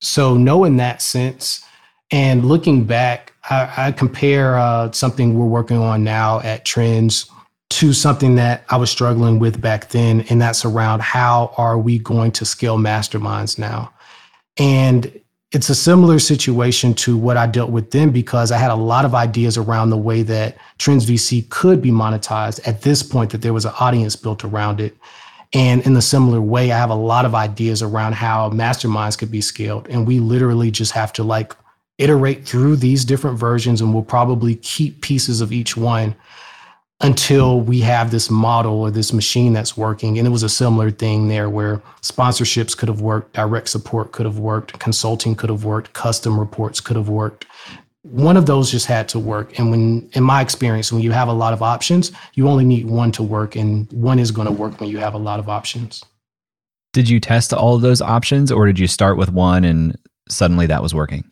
[0.00, 1.64] So no, in that sense,
[2.10, 7.30] and looking back, I, I compare uh, something we're working on now at Trends
[7.70, 11.98] to something that I was struggling with back then, and that's around how are we
[11.98, 13.92] going to scale masterminds now?
[14.58, 18.76] And it's a similar situation to what I dealt with then because I had a
[18.76, 23.30] lot of ideas around the way that Trends VC could be monetized at this point,
[23.30, 24.96] that there was an audience built around it.
[25.54, 29.30] And in a similar way, I have a lot of ideas around how masterminds could
[29.30, 29.88] be scaled.
[29.88, 31.54] And we literally just have to like
[31.96, 36.16] iterate through these different versions and we'll probably keep pieces of each one
[37.00, 40.18] until we have this model or this machine that's working.
[40.18, 44.26] And it was a similar thing there where sponsorships could have worked, direct support could
[44.26, 47.46] have worked, consulting could have worked, custom reports could have worked
[48.04, 49.58] one of those just had to work.
[49.58, 52.86] And when, in my experience, when you have a lot of options, you only need
[52.86, 55.48] one to work, and one is going to work when you have a lot of
[55.48, 56.04] options.
[56.92, 60.66] Did you test all of those options, or did you start with one and suddenly
[60.66, 61.24] that was working?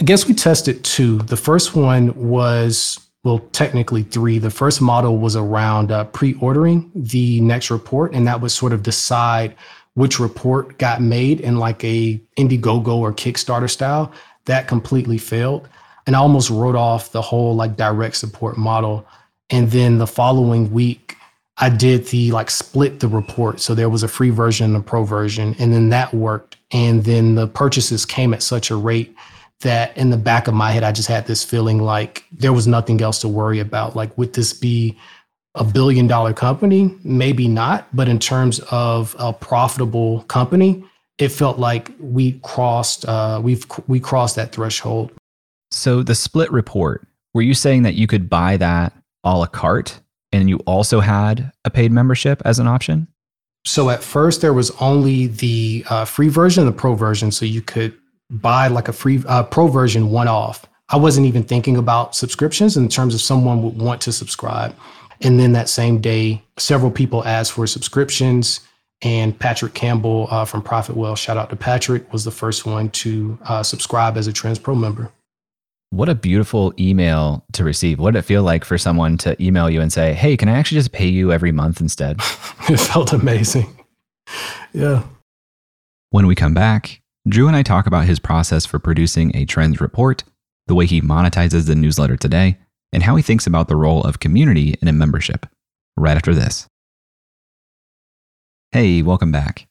[0.00, 1.18] I guess we tested two.
[1.18, 4.38] The first one was, well, technically three.
[4.38, 8.72] The first model was around uh, pre ordering the next report, and that would sort
[8.72, 9.54] of decide
[9.94, 14.12] which report got made in like a Indiegogo or Kickstarter style.
[14.46, 15.68] That completely failed
[16.08, 19.06] and I almost wrote off the whole like direct support model.
[19.50, 21.14] And then the following week,
[21.58, 23.60] I did the like split the report.
[23.60, 26.56] So there was a free version and a pro version, and then that worked.
[26.70, 29.14] And then the purchases came at such a rate
[29.60, 32.66] that in the back of my head, I just had this feeling like there was
[32.66, 33.94] nothing else to worry about.
[33.94, 34.96] Like, would this be
[35.56, 36.96] a billion dollar company?
[37.04, 37.86] Maybe not.
[37.94, 40.84] But in terms of a profitable company,
[41.18, 45.12] it felt like we crossed uh, we've we crossed that threshold.
[45.70, 48.92] So the split report, were you saying that you could buy that
[49.24, 50.00] a la carte
[50.32, 53.08] and you also had a paid membership as an option?
[53.64, 57.30] So at first there was only the uh, free version the pro version.
[57.30, 57.94] So you could
[58.30, 60.64] buy like a free uh, pro version one off.
[60.90, 64.74] I wasn't even thinking about subscriptions in terms of someone would want to subscribe.
[65.20, 68.60] And then that same day, several people asked for subscriptions.
[69.02, 73.38] And Patrick Campbell uh, from Profitwell, shout out to Patrick, was the first one to
[73.44, 75.12] uh, subscribe as a Trends Pro member.
[75.90, 77.98] What a beautiful email to receive.
[77.98, 80.58] What did it feel like for someone to email you and say, Hey, can I
[80.58, 82.16] actually just pay you every month instead?
[82.68, 83.74] it felt amazing.
[84.72, 85.04] Yeah.
[86.10, 89.80] When we come back, Dru and I talk about his process for producing a trends
[89.80, 90.24] report,
[90.66, 92.58] the way he monetizes the newsletter today,
[92.92, 95.46] and how he thinks about the role of community in a membership.
[95.96, 96.66] Right after this.
[98.72, 99.66] Hey, welcome back.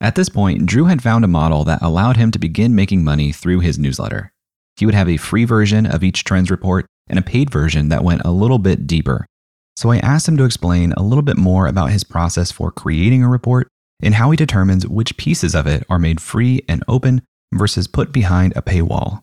[0.00, 3.32] At this point, Dru had found a model that allowed him to begin making money
[3.32, 4.32] through his newsletter.
[4.78, 8.04] He would have a free version of each trends report and a paid version that
[8.04, 9.26] went a little bit deeper.
[9.76, 13.22] So I asked him to explain a little bit more about his process for creating
[13.22, 13.68] a report
[14.02, 17.22] and how he determines which pieces of it are made free and open
[17.52, 19.22] versus put behind a paywall.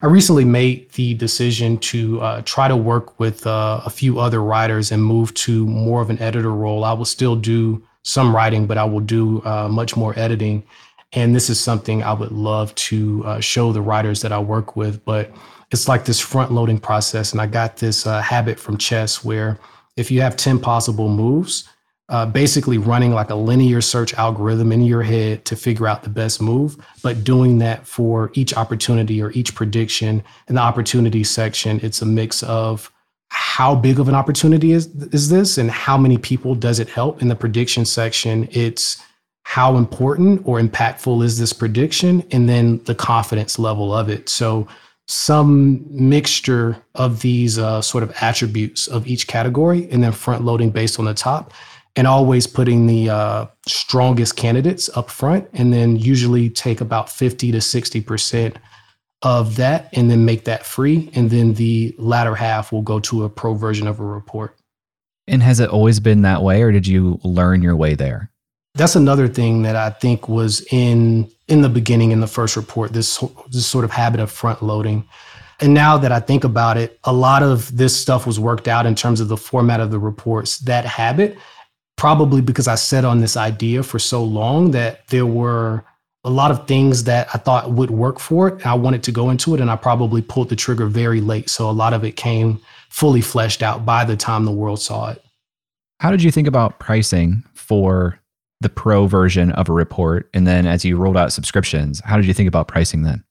[0.00, 4.42] I recently made the decision to uh, try to work with uh, a few other
[4.42, 6.84] writers and move to more of an editor role.
[6.84, 10.64] I will still do some writing, but I will do uh, much more editing.
[11.12, 14.76] And this is something I would love to uh, show the writers that I work
[14.76, 15.04] with.
[15.04, 15.30] But
[15.70, 17.32] it's like this front loading process.
[17.32, 19.58] And I got this uh, habit from chess where
[19.96, 21.68] if you have 10 possible moves,
[22.08, 26.10] uh, basically running like a linear search algorithm in your head to figure out the
[26.10, 30.22] best move, but doing that for each opportunity or each prediction.
[30.48, 32.92] In the opportunity section, it's a mix of
[33.28, 37.22] how big of an opportunity is, is this and how many people does it help?
[37.22, 39.02] In the prediction section, it's
[39.44, 42.22] how important or impactful is this prediction?
[42.30, 44.28] And then the confidence level of it.
[44.28, 44.68] So,
[45.08, 50.70] some mixture of these uh, sort of attributes of each category and then front loading
[50.70, 51.52] based on the top
[51.96, 57.52] and always putting the uh, strongest candidates up front and then usually take about 50
[57.52, 58.56] to 60%
[59.22, 61.10] of that and then make that free.
[61.14, 64.56] And then the latter half will go to a pro version of a report.
[65.26, 68.31] And has it always been that way, or did you learn your way there?
[68.74, 72.92] That's another thing that I think was in in the beginning in the first report.
[72.92, 75.06] This this sort of habit of front loading,
[75.60, 78.86] and now that I think about it, a lot of this stuff was worked out
[78.86, 80.58] in terms of the format of the reports.
[80.60, 81.36] That habit,
[81.96, 85.84] probably because I set on this idea for so long that there were
[86.24, 88.66] a lot of things that I thought would work for it.
[88.66, 91.50] I wanted to go into it, and I probably pulled the trigger very late.
[91.50, 95.10] So a lot of it came fully fleshed out by the time the world saw
[95.10, 95.22] it.
[96.00, 98.18] How did you think about pricing for
[98.62, 100.30] the pro version of a report?
[100.34, 103.24] And then as you rolled out subscriptions, how did you think about pricing then?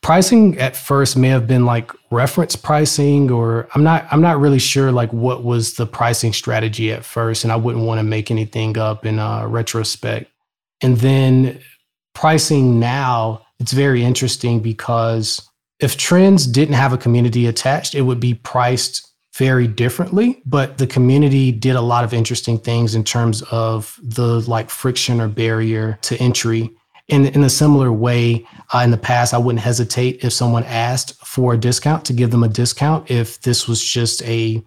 [0.00, 4.60] Pricing at first may have been like reference pricing or I'm not I'm not really
[4.60, 8.30] sure like what was the pricing strategy at first and I wouldn't want to make
[8.30, 10.30] anything up in uh, retrospect.
[10.80, 11.60] And then
[12.14, 15.48] pricing now, it's very interesting because
[15.80, 19.07] if trends didn't have a community attached, it would be priced
[19.38, 20.42] very differently.
[20.44, 25.20] But the community did a lot of interesting things in terms of the like friction
[25.20, 26.70] or barrier to entry.
[27.06, 31.14] In, in a similar way, uh, in the past, I wouldn't hesitate if someone asked
[31.24, 34.62] for a discount to give them a discount if this was just a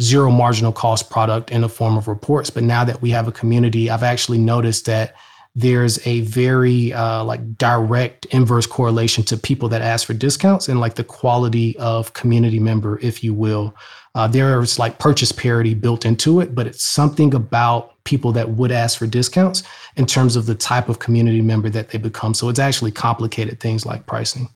[0.00, 2.50] zero marginal cost product in the form of reports.
[2.50, 5.14] But now that we have a community, I've actually noticed that
[5.54, 10.80] there's a very uh, like direct inverse correlation to people that ask for discounts and
[10.80, 13.74] like the quality of community member, if you will.
[14.16, 18.70] Uh, there's like purchase parity built into it, but it's something about people that would
[18.70, 19.62] ask for discounts
[19.96, 22.34] in terms of the type of community member that they become.
[22.34, 24.48] So it's actually complicated things like pricing.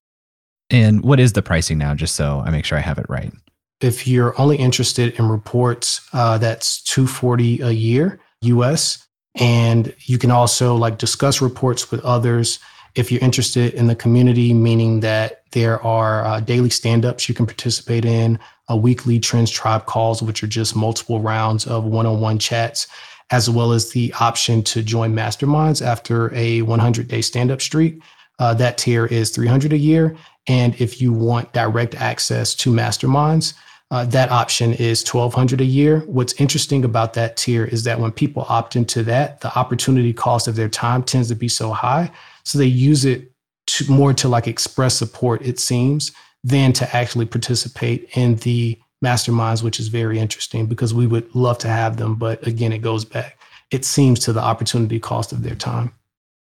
[0.71, 3.33] And what is the pricing now, just so I make sure I have it right?
[3.81, 9.08] If you're only interested in reports, uh, that's 240 a year US.
[9.35, 12.59] And you can also like discuss reports with others.
[12.95, 17.35] If you're interested in the community, meaning that there are uh, daily stand ups you
[17.35, 22.07] can participate in, a weekly Trends Tribe calls, which are just multiple rounds of one
[22.07, 22.87] on one chats,
[23.31, 28.03] as well as the option to join masterminds after a 100 day stand up streak.
[28.39, 30.17] Uh, that tier is 300 a year.
[30.47, 33.55] And if you want direct access to masterminds,
[33.91, 36.01] uh, that option is 1200 a year.
[36.01, 40.47] What's interesting about that tier is that when people opt into that, the opportunity cost
[40.47, 42.11] of their time tends to be so high.
[42.45, 43.33] So they use it
[43.69, 46.13] to, more to like express support, it seems,
[46.45, 51.59] than to actually participate in the masterminds, which is very interesting because we would love
[51.59, 52.17] to have them.
[52.17, 53.39] But again, it goes back,
[53.71, 55.93] it seems to the opportunity cost of their time.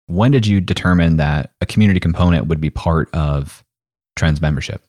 [0.05, 3.63] When did you determine that a community component would be part of
[4.15, 4.83] Trends membership?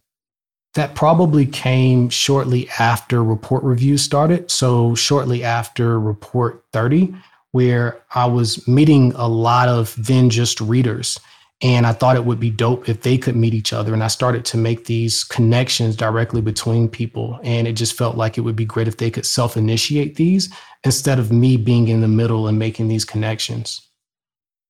[0.75, 4.51] That probably came shortly after report review started.
[4.51, 7.15] So, shortly after report 30,
[7.51, 11.19] where I was meeting a lot of then just readers.
[11.63, 13.95] And I thought it would be dope if they could meet each other.
[13.95, 17.39] And I started to make these connections directly between people.
[17.45, 20.53] And it just felt like it would be great if they could self initiate these
[20.83, 23.89] instead of me being in the middle and making these connections.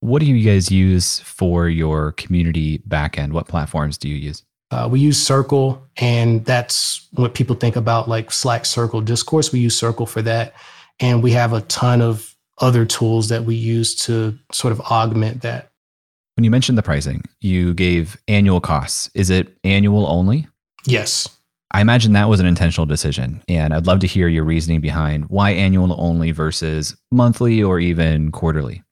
[0.01, 3.33] What do you guys use for your community backend?
[3.33, 4.43] What platforms do you use?
[4.73, 9.53] Uh, we use Circle, and that's what people think about like Slack, Circle, Discourse.
[9.53, 10.55] We use Circle for that.
[10.99, 15.43] And we have a ton of other tools that we use to sort of augment
[15.43, 15.71] that.
[16.37, 19.11] When you mentioned the pricing, you gave annual costs.
[19.15, 20.49] Is it annual only?
[20.87, 21.29] Yes.
[21.73, 23.43] I imagine that was an intentional decision.
[23.49, 28.31] And I'd love to hear your reasoning behind why annual only versus monthly or even
[28.31, 28.83] quarterly.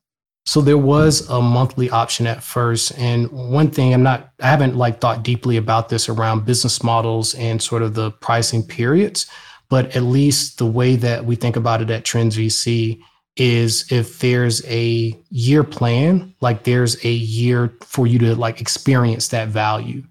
[0.51, 2.91] So there was a monthly option at first.
[2.99, 7.37] And one thing I'm not, I haven't like thought deeply about this around business models
[7.37, 9.27] and sort of the pricing periods,
[9.69, 13.01] but at least the way that we think about it at Trends VC
[13.37, 19.29] is if there's a year plan, like there's a year for you to like experience
[19.29, 20.03] that value.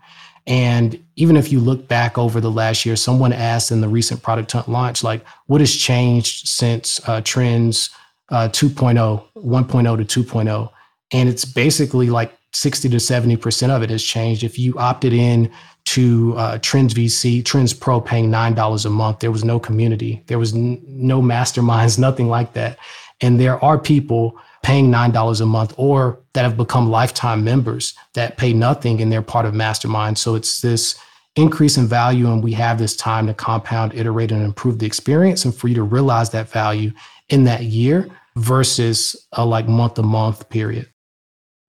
[0.48, 4.24] And even if you look back over the last year, someone asked in the recent
[4.24, 7.90] product hunt launch, like, what has changed since uh, Trends
[8.32, 10.70] uh, 2.0, 1.0 to 2.0?
[11.12, 14.44] And it's basically like 60 to 70% of it has changed.
[14.44, 15.52] If you opted in
[15.86, 20.40] to uh, Trends VC, Trends Pro paying $9 a month, there was no community, there
[20.40, 22.78] was n- no masterminds, nothing like that.
[23.22, 28.38] And there are people paying $9 a month or that have become lifetime members that
[28.38, 30.18] pay nothing and they're part of mastermind.
[30.18, 31.00] So it's this
[31.36, 35.46] increase in value and we have this time to compound, iterate and improve the experience
[35.46, 36.92] and for you to realize that value
[37.30, 40.90] in that year versus a like month to month period.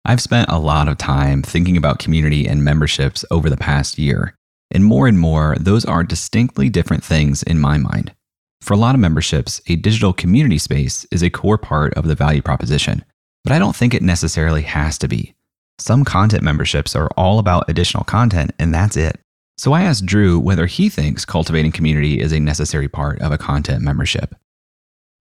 [0.05, 4.35] I've spent a lot of time thinking about community and memberships over the past year.
[4.71, 8.13] And more and more, those are distinctly different things in my mind.
[8.61, 12.15] For a lot of memberships, a digital community space is a core part of the
[12.15, 13.03] value proposition,
[13.43, 15.35] but I don't think it necessarily has to be.
[15.77, 19.19] Some content memberships are all about additional content, and that's it.
[19.57, 23.37] So I asked Dru whether he thinks cultivating community is a necessary part of a
[23.37, 24.35] content membership.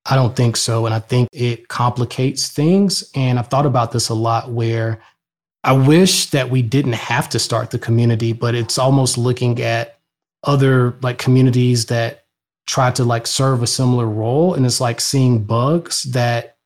[0.07, 0.87] I don't think so.
[0.87, 3.11] And I think it complicates things.
[3.15, 5.01] And I've thought about this a lot where
[5.63, 9.99] I wish that we didn't have to start the community, but it's almost looking at
[10.43, 12.25] other like communities that
[12.67, 16.57] try to like serve a similar role and it's like seeing bugs that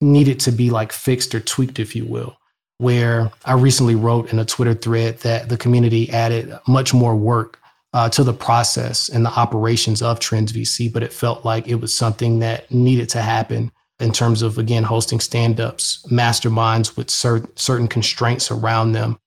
[0.00, 2.36] needed to be like fixed or tweaked if you will
[2.78, 7.59] where i recently wrote in a twitter thread that the community added much more work
[7.92, 11.76] uh, to the process and the operations of trends vc but it felt like it
[11.76, 17.48] was something that needed to happen in terms of again hosting stand-ups masterminds with cer-
[17.56, 19.18] certain constraints around them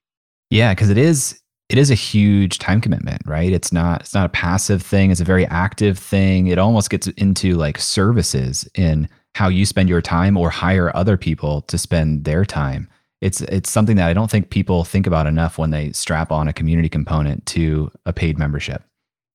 [0.50, 1.40] yeah because it is
[1.70, 3.52] it is a huge time commitment, right?
[3.52, 6.46] It's not it's not a passive thing, it's a very active thing.
[6.48, 11.18] It almost gets into like services in how you spend your time or hire other
[11.18, 12.88] people to spend their time.
[13.24, 16.50] It's it's something that I don't think people think about enough when they strap on
[16.50, 18.84] a community component to a paid membership.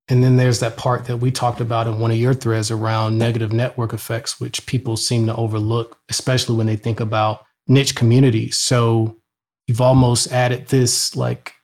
[0.09, 3.16] And then there's that part that we talked about in one of your threads around
[3.16, 8.59] negative network effects, which people seem to overlook, especially when they think about niche communities.
[8.59, 9.16] So
[9.66, 11.55] you've almost added this like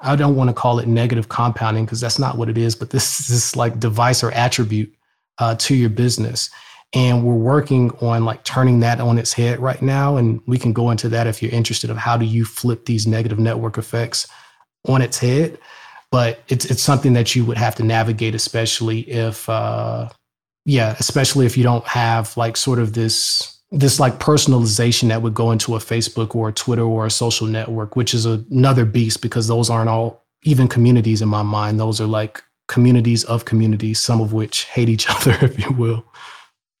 [0.00, 2.90] I don't want to call it negative compounding because that's not what it is, but
[2.90, 4.94] this is this like device or attribute
[5.38, 6.50] uh, to your business.
[6.94, 10.16] And we're working on like turning that on its head right now.
[10.16, 13.06] And we can go into that if you're interested of how do you flip these
[13.06, 14.28] negative network effects
[14.86, 15.58] on its head.
[16.12, 20.08] But it's it's something that you would have to navigate, especially if uh
[20.64, 25.34] yeah, especially if you don't have like sort of this this like personalization that would
[25.34, 29.20] go into a Facebook or a Twitter or a social network, which is another beast
[29.20, 31.80] because those aren't all even communities in my mind.
[31.80, 36.04] Those are like communities of communities, some of which hate each other, if you will.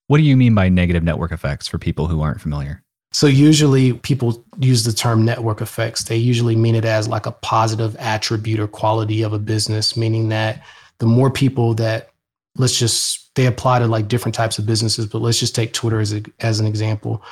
[0.06, 2.82] What do you mean by negative network effects for people who aren't familiar?
[3.12, 6.04] So usually people use the term network effects.
[6.04, 10.30] They usually mean it as like a positive attribute or quality of a business, meaning
[10.30, 10.64] that
[10.98, 12.10] the more people that
[12.56, 16.00] let's just they apply to like different types of businesses, but let's just take Twitter
[16.00, 17.22] as, a, as an example.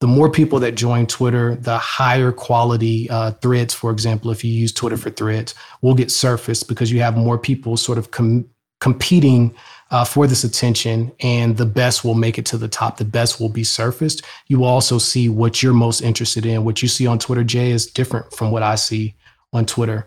[0.00, 4.52] The more people that join Twitter, the higher quality uh, threads, for example, if you
[4.52, 8.48] use Twitter for threads, will get surfaced because you have more people sort of com-
[8.80, 9.54] competing
[9.90, 12.98] uh, for this attention, and the best will make it to the top.
[12.98, 14.24] The best will be surfaced.
[14.46, 16.64] You will also see what you're most interested in.
[16.64, 19.14] What you see on Twitter, Jay, is different from what I see
[19.52, 20.06] on Twitter.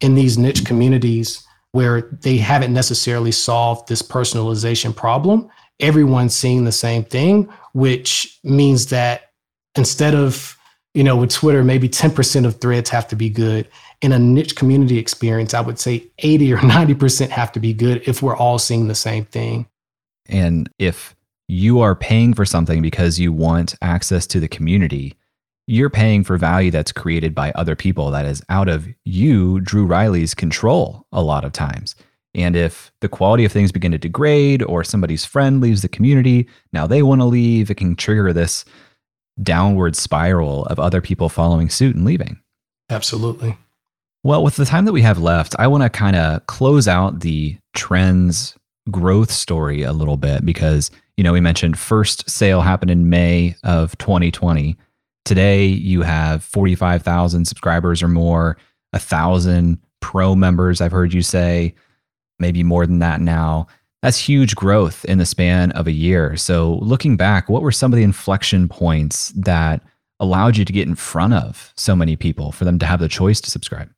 [0.00, 5.48] In these niche communities, where they haven't necessarily solved this personalization problem.
[5.78, 9.30] Everyone's seeing the same thing, which means that
[9.76, 10.56] instead of,
[10.94, 13.68] you know, with Twitter, maybe 10% of threads have to be good.
[14.00, 18.02] In a niche community experience, I would say 80 or 90% have to be good
[18.06, 19.68] if we're all seeing the same thing.
[20.26, 21.14] And if
[21.48, 25.16] you are paying for something because you want access to the community,
[25.66, 29.84] you're paying for value that's created by other people that is out of you, Dru
[29.84, 31.94] Riley's control a lot of times.
[32.34, 36.48] And if the quality of things begin to degrade or somebody's friend leaves the community,
[36.72, 38.64] now they want to leave, it can trigger this
[39.42, 42.40] downward spiral of other people following suit and leaving.
[42.88, 43.56] Absolutely.
[44.22, 47.20] Well, with the time that we have left, I want to kind of close out
[47.20, 48.54] the trends
[48.90, 53.54] growth story a little bit because, you know, we mentioned first sale happened in May
[53.62, 54.76] of 2020
[55.24, 58.56] Today, you have 45,000 subscribers or more,
[58.92, 61.74] a thousand pro members, I've heard you say,
[62.38, 63.66] maybe more than that now.
[64.02, 66.36] That's huge growth in the span of a year.
[66.36, 69.82] So, looking back, what were some of the inflection points that
[70.18, 73.08] allowed you to get in front of so many people for them to have the
[73.08, 73.90] choice to subscribe?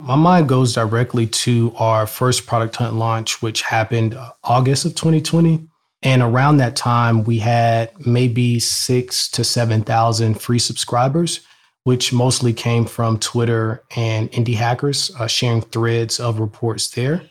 [0.00, 5.66] My mind goes directly to our first product hunt launch, which happened August of 2020.
[6.02, 11.40] And around that time, we had maybe six to 7,000 free subscribers,
[11.82, 17.22] which mostly came from Twitter and indie hackers uh, sharing threads of reports there.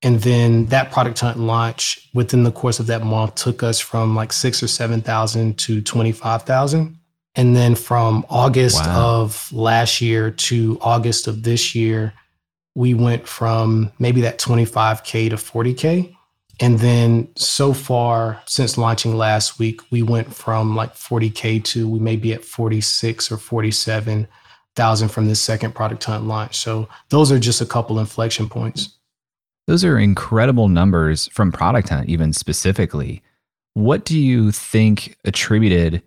[0.00, 4.14] And then that product hunt launch within the course of that month took us from
[4.14, 6.98] like six or 7,000 to 25,000.
[7.36, 9.22] And then from August wow.
[9.22, 12.12] of last year to August of this year,
[12.74, 16.14] we went from maybe that 25K to 40K.
[16.60, 21.98] And then so far since launching last week, we went from like 40K to we
[21.98, 26.56] may be at 46 or 47,000 from this second product hunt launch.
[26.56, 28.96] So those are just a couple inflection points.
[29.66, 33.22] Those are incredible numbers from Product Hunt, even specifically.
[33.72, 36.02] What do you think attributed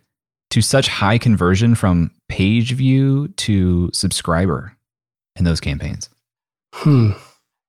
[0.58, 4.76] to such high conversion from page view to subscriber
[5.36, 6.10] in those campaigns?
[6.74, 7.12] Hmm.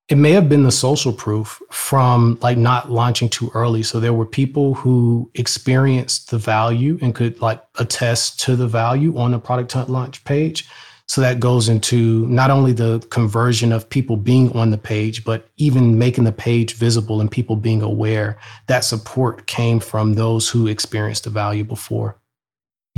[0.07, 3.83] It may have been the social proof from like not launching too early.
[3.83, 9.15] So there were people who experienced the value and could like attest to the value
[9.19, 10.67] on the product hunt launch page.
[11.05, 15.47] So that goes into not only the conversion of people being on the page, but
[15.57, 20.65] even making the page visible and people being aware that support came from those who
[20.65, 22.19] experienced the value before.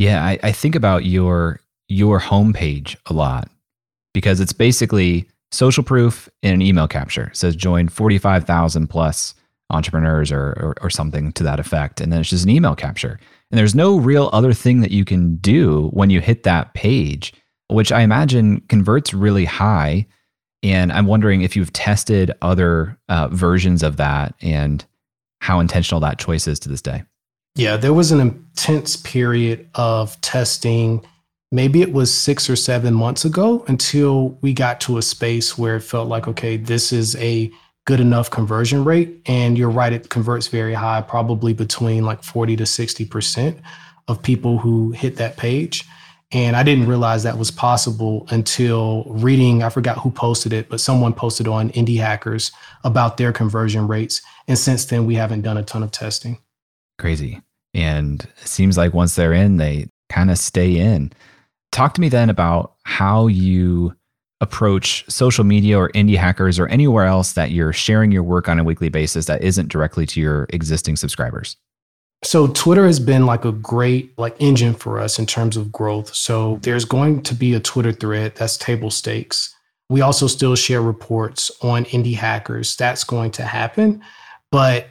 [0.01, 3.51] Yeah, I, I think about your your homepage a lot
[4.15, 7.25] because it's basically social proof in an email capture.
[7.25, 9.35] It says join 45,000 plus
[9.69, 12.01] entrepreneurs or, or, or something to that effect.
[12.01, 13.19] And then it's just an email capture.
[13.51, 17.31] And there's no real other thing that you can do when you hit that page,
[17.67, 20.07] which I imagine converts really high.
[20.63, 24.83] And I'm wondering if you've tested other uh, versions of that and
[25.41, 27.03] how intentional that choice is to this day.
[27.55, 31.05] Yeah, there was an intense period of testing.
[31.51, 35.75] Maybe it was six or seven months ago until we got to a space where
[35.75, 37.51] it felt like, okay, this is a
[37.85, 39.21] good enough conversion rate.
[39.25, 43.59] And you're right, it converts very high, probably between like 40 to 60%
[44.07, 45.83] of people who hit that page.
[46.31, 50.79] And I didn't realize that was possible until reading, I forgot who posted it, but
[50.79, 52.53] someone posted on Indie Hackers
[52.85, 54.21] about their conversion rates.
[54.47, 56.39] And since then, we haven't done a ton of testing
[57.01, 57.41] crazy.
[57.73, 61.11] And it seems like once they're in, they kind of stay in.
[61.71, 63.95] Talk to me then about how you
[64.41, 68.59] approach social media or indie hackers or anywhere else that you're sharing your work on
[68.59, 71.57] a weekly basis that isn't directly to your existing subscribers.
[72.23, 76.13] So Twitter has been like a great like engine for us in terms of growth.
[76.13, 79.55] So there's going to be a Twitter thread that's table stakes.
[79.89, 82.75] We also still share reports on indie hackers.
[82.75, 84.03] That's going to happen.
[84.51, 84.87] But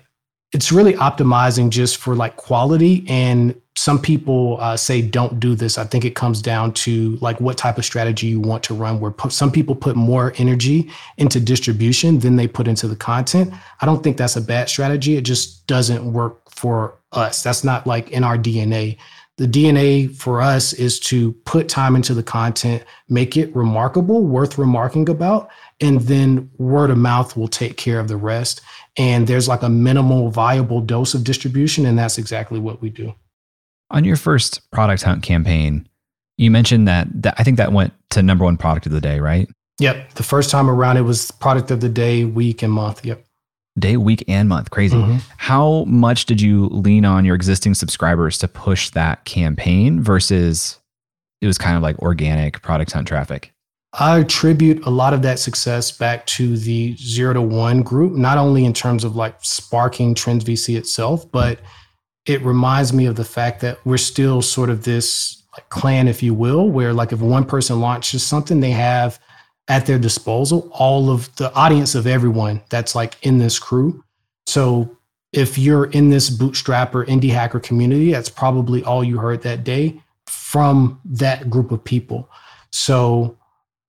[0.52, 5.78] it's really optimizing just for like quality and some people uh, say don't do this.
[5.78, 9.00] I think it comes down to like what type of strategy you want to run
[9.00, 13.54] where some people put more energy into distribution than they put into the content.
[13.80, 15.16] I don't think that's a bad strategy.
[15.16, 17.42] It just doesn't work for us.
[17.42, 18.98] That's not like in our dna
[19.40, 24.58] the dna for us is to put time into the content make it remarkable worth
[24.58, 25.48] remarking about
[25.80, 28.60] and then word of mouth will take care of the rest
[29.00, 33.14] and there's like a minimal viable dose of distribution and that's exactly what we do.
[33.90, 35.88] On your first product hunt campaign
[36.36, 39.20] you mentioned that, that i think that went to number one product of the day
[39.20, 39.48] right?
[39.78, 40.14] Yep.
[40.14, 43.02] The first time around it was product of the day week and month.
[43.02, 43.24] Yep.
[43.78, 44.70] Day week and month.
[44.70, 44.96] Crazy.
[44.96, 45.18] Mm-hmm.
[45.38, 50.78] how much did you lean on your existing subscribers to push that campaign versus
[51.40, 53.54] it was kind of like organic product hunt traffic
[53.92, 58.38] I attribute a lot of that success back to the zero to one group, not
[58.38, 61.60] only in terms of like sparking Trends VC itself, but
[62.26, 66.22] it reminds me of the fact that we're still sort of this like clan, if
[66.22, 69.18] you will, where like if one person launches something, they have
[69.66, 74.04] at their disposal all of the audience of everyone that's like in this crew.
[74.46, 74.96] So
[75.32, 80.00] if you're in this bootstrapper indie hacker community, that's probably all you heard that day
[80.26, 82.28] from that group of people.
[82.70, 83.36] So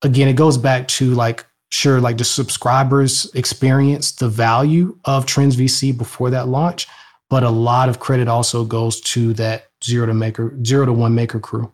[0.01, 5.55] again, it goes back to like, sure, like the subscribers experience the value of Trends
[5.55, 6.87] VC before that launch,
[7.29, 11.15] but a lot of credit also goes to that zero to maker, zero to one
[11.15, 11.71] maker crew.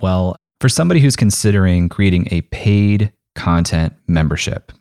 [0.00, 4.72] Well, for somebody who's considering creating a paid content membership,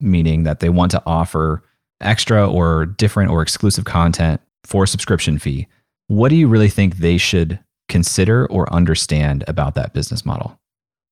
[0.00, 1.62] meaning that they want to offer
[2.00, 5.66] extra or different or exclusive content for a subscription fee,
[6.08, 7.58] what do you really think they should
[7.88, 10.58] consider or understand about that business model?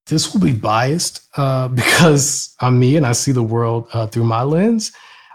[0.07, 4.25] This will be biased uh, because I'm me and I see the world uh, through
[4.25, 4.93] my lens.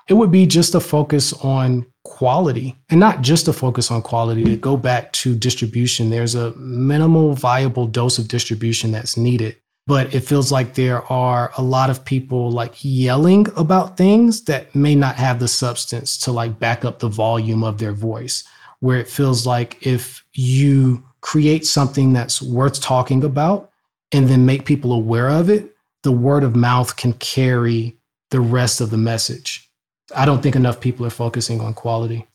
[0.08, 4.44] It would be just a focus on quality and not just a focus on quality
[4.44, 6.10] to go back to distribution.
[6.10, 9.56] There's a minimal viable dose of distribution that's needed
[9.88, 14.74] but it feels like there are a lot of people like yelling about things that
[14.76, 18.44] may not have the substance to like back up the volume of their voice
[18.80, 23.71] where it feels like if you create something that's worth talking about
[24.12, 27.98] and then make people aware of it the word of mouth can carry
[28.32, 29.70] the rest of the message
[30.16, 32.28] i don't think enough people are focusing on quality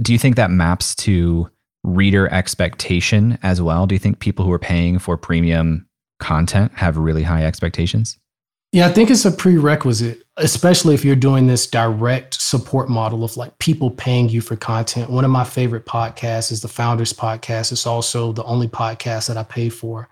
[0.00, 1.50] do you think that maps to
[1.84, 5.88] reader expectation as well do you think people who are paying for premium
[6.18, 8.18] content have really high expectations?
[8.72, 13.34] Yeah, I think it's a prerequisite, especially if you're doing this direct support model of
[13.36, 15.08] like people paying you for content.
[15.08, 17.72] One of my favorite podcasts is the Founders Podcast.
[17.72, 20.08] It's also the only podcast that I pay for.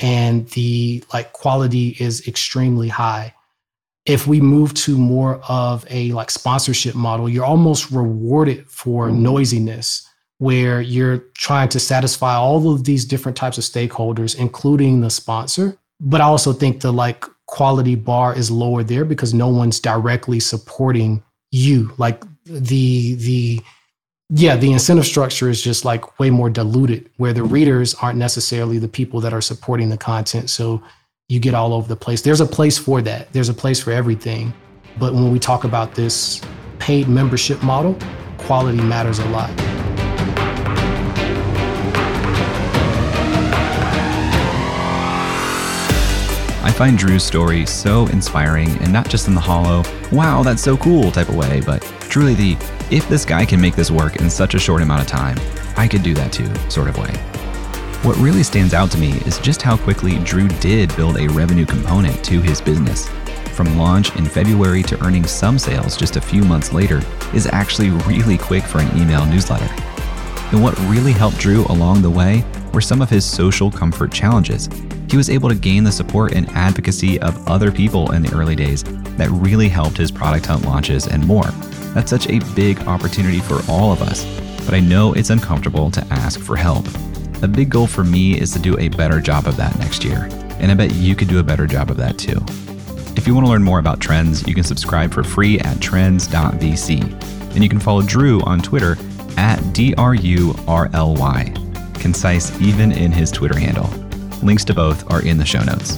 [0.00, 3.34] And the like quality is extremely high.
[4.06, 9.22] If we move to more of a like sponsorship model, you're almost rewarded for mm-hmm.
[9.22, 10.06] noisiness
[10.38, 15.76] where you're trying to satisfy all of these different types of stakeholders, including the sponsor.
[16.00, 20.40] But I also think the like quality bar is lower there because no one's directly
[20.40, 21.92] supporting you.
[21.98, 23.60] Like the the
[24.32, 28.78] yeah, the incentive structure is just like way more diluted, where the readers aren't necessarily
[28.78, 30.50] the people that are supporting the content.
[30.50, 30.80] So
[31.28, 32.22] you get all over the place.
[32.22, 33.32] There's a place for that.
[33.32, 34.52] There's a place for everything.
[35.00, 36.40] But when we talk about this
[36.78, 37.98] paid membership model,
[38.38, 39.50] quality matters a lot.
[46.62, 50.76] I find Dru's story so inspiring and not just in the hollow, wow, that's so
[50.76, 52.52] cool type of way, but truly the,
[52.90, 55.38] if this guy can make this work in such a short amount of time,
[55.76, 57.12] I could do that too sort of way.
[58.02, 61.64] What really stands out to me is just how quickly Dru did build a revenue
[61.64, 63.08] component to his business.
[63.54, 67.00] From launch in February to earning some sales just a few months later
[67.32, 69.68] is actually really quick for an email newsletter.
[70.52, 74.68] And what really helped Dru along the way were some of his social comfort challenges
[75.10, 78.54] he was able to gain the support and advocacy of other people in the early
[78.54, 78.84] days
[79.16, 81.50] that really helped his product hunt launches and more.
[81.94, 84.24] That's such a big opportunity for all of us,
[84.64, 86.86] but I know it's uncomfortable to ask for help.
[87.42, 90.28] A big goal for me is to do a better job of that next year,
[90.60, 92.38] and I bet you could do a better job of that too.
[93.16, 97.54] If you want to learn more about trends, you can subscribe for free at trends.vc.
[97.54, 98.96] And you can follow Dru on Twitter
[99.36, 101.54] at DRURLY,
[101.94, 103.88] concise even in his Twitter handle.
[104.42, 105.96] Links to both are in the show notes.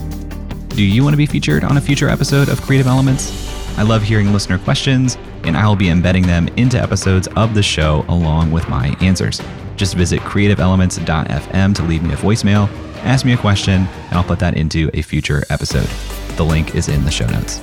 [0.69, 3.31] Do you want to be featured on a future episode of Creative Elements?
[3.79, 7.63] I love hearing listener questions, and I will be embedding them into episodes of the
[7.63, 9.41] show along with my answers.
[9.77, 12.69] Just visit creativeelements.fm to leave me a voicemail,
[13.05, 15.89] ask me a question, and I'll put that into a future episode.
[16.37, 17.59] The link is in the show notes.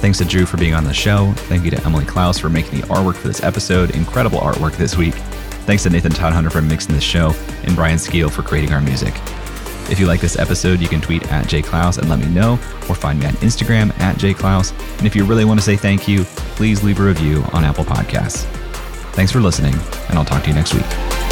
[0.00, 1.32] Thanks to Dru for being on the show.
[1.48, 3.94] Thank you to Emily Klaus for making the artwork for this episode.
[3.94, 5.14] Incredible artwork this week.
[5.64, 9.14] Thanks to Nathan Todhunter for mixing this show, and Brian Skeel for creating our music.
[9.90, 12.54] If you like this episode, you can tweet at jayclouse and let me know,
[12.88, 14.72] or find me on Instagram at jayclouse.
[14.98, 16.24] And if you really want to say thank you,
[16.56, 18.44] please leave a review on Apple Podcasts.
[19.12, 19.74] Thanks for listening,
[20.08, 21.23] and I'll talk to you next week.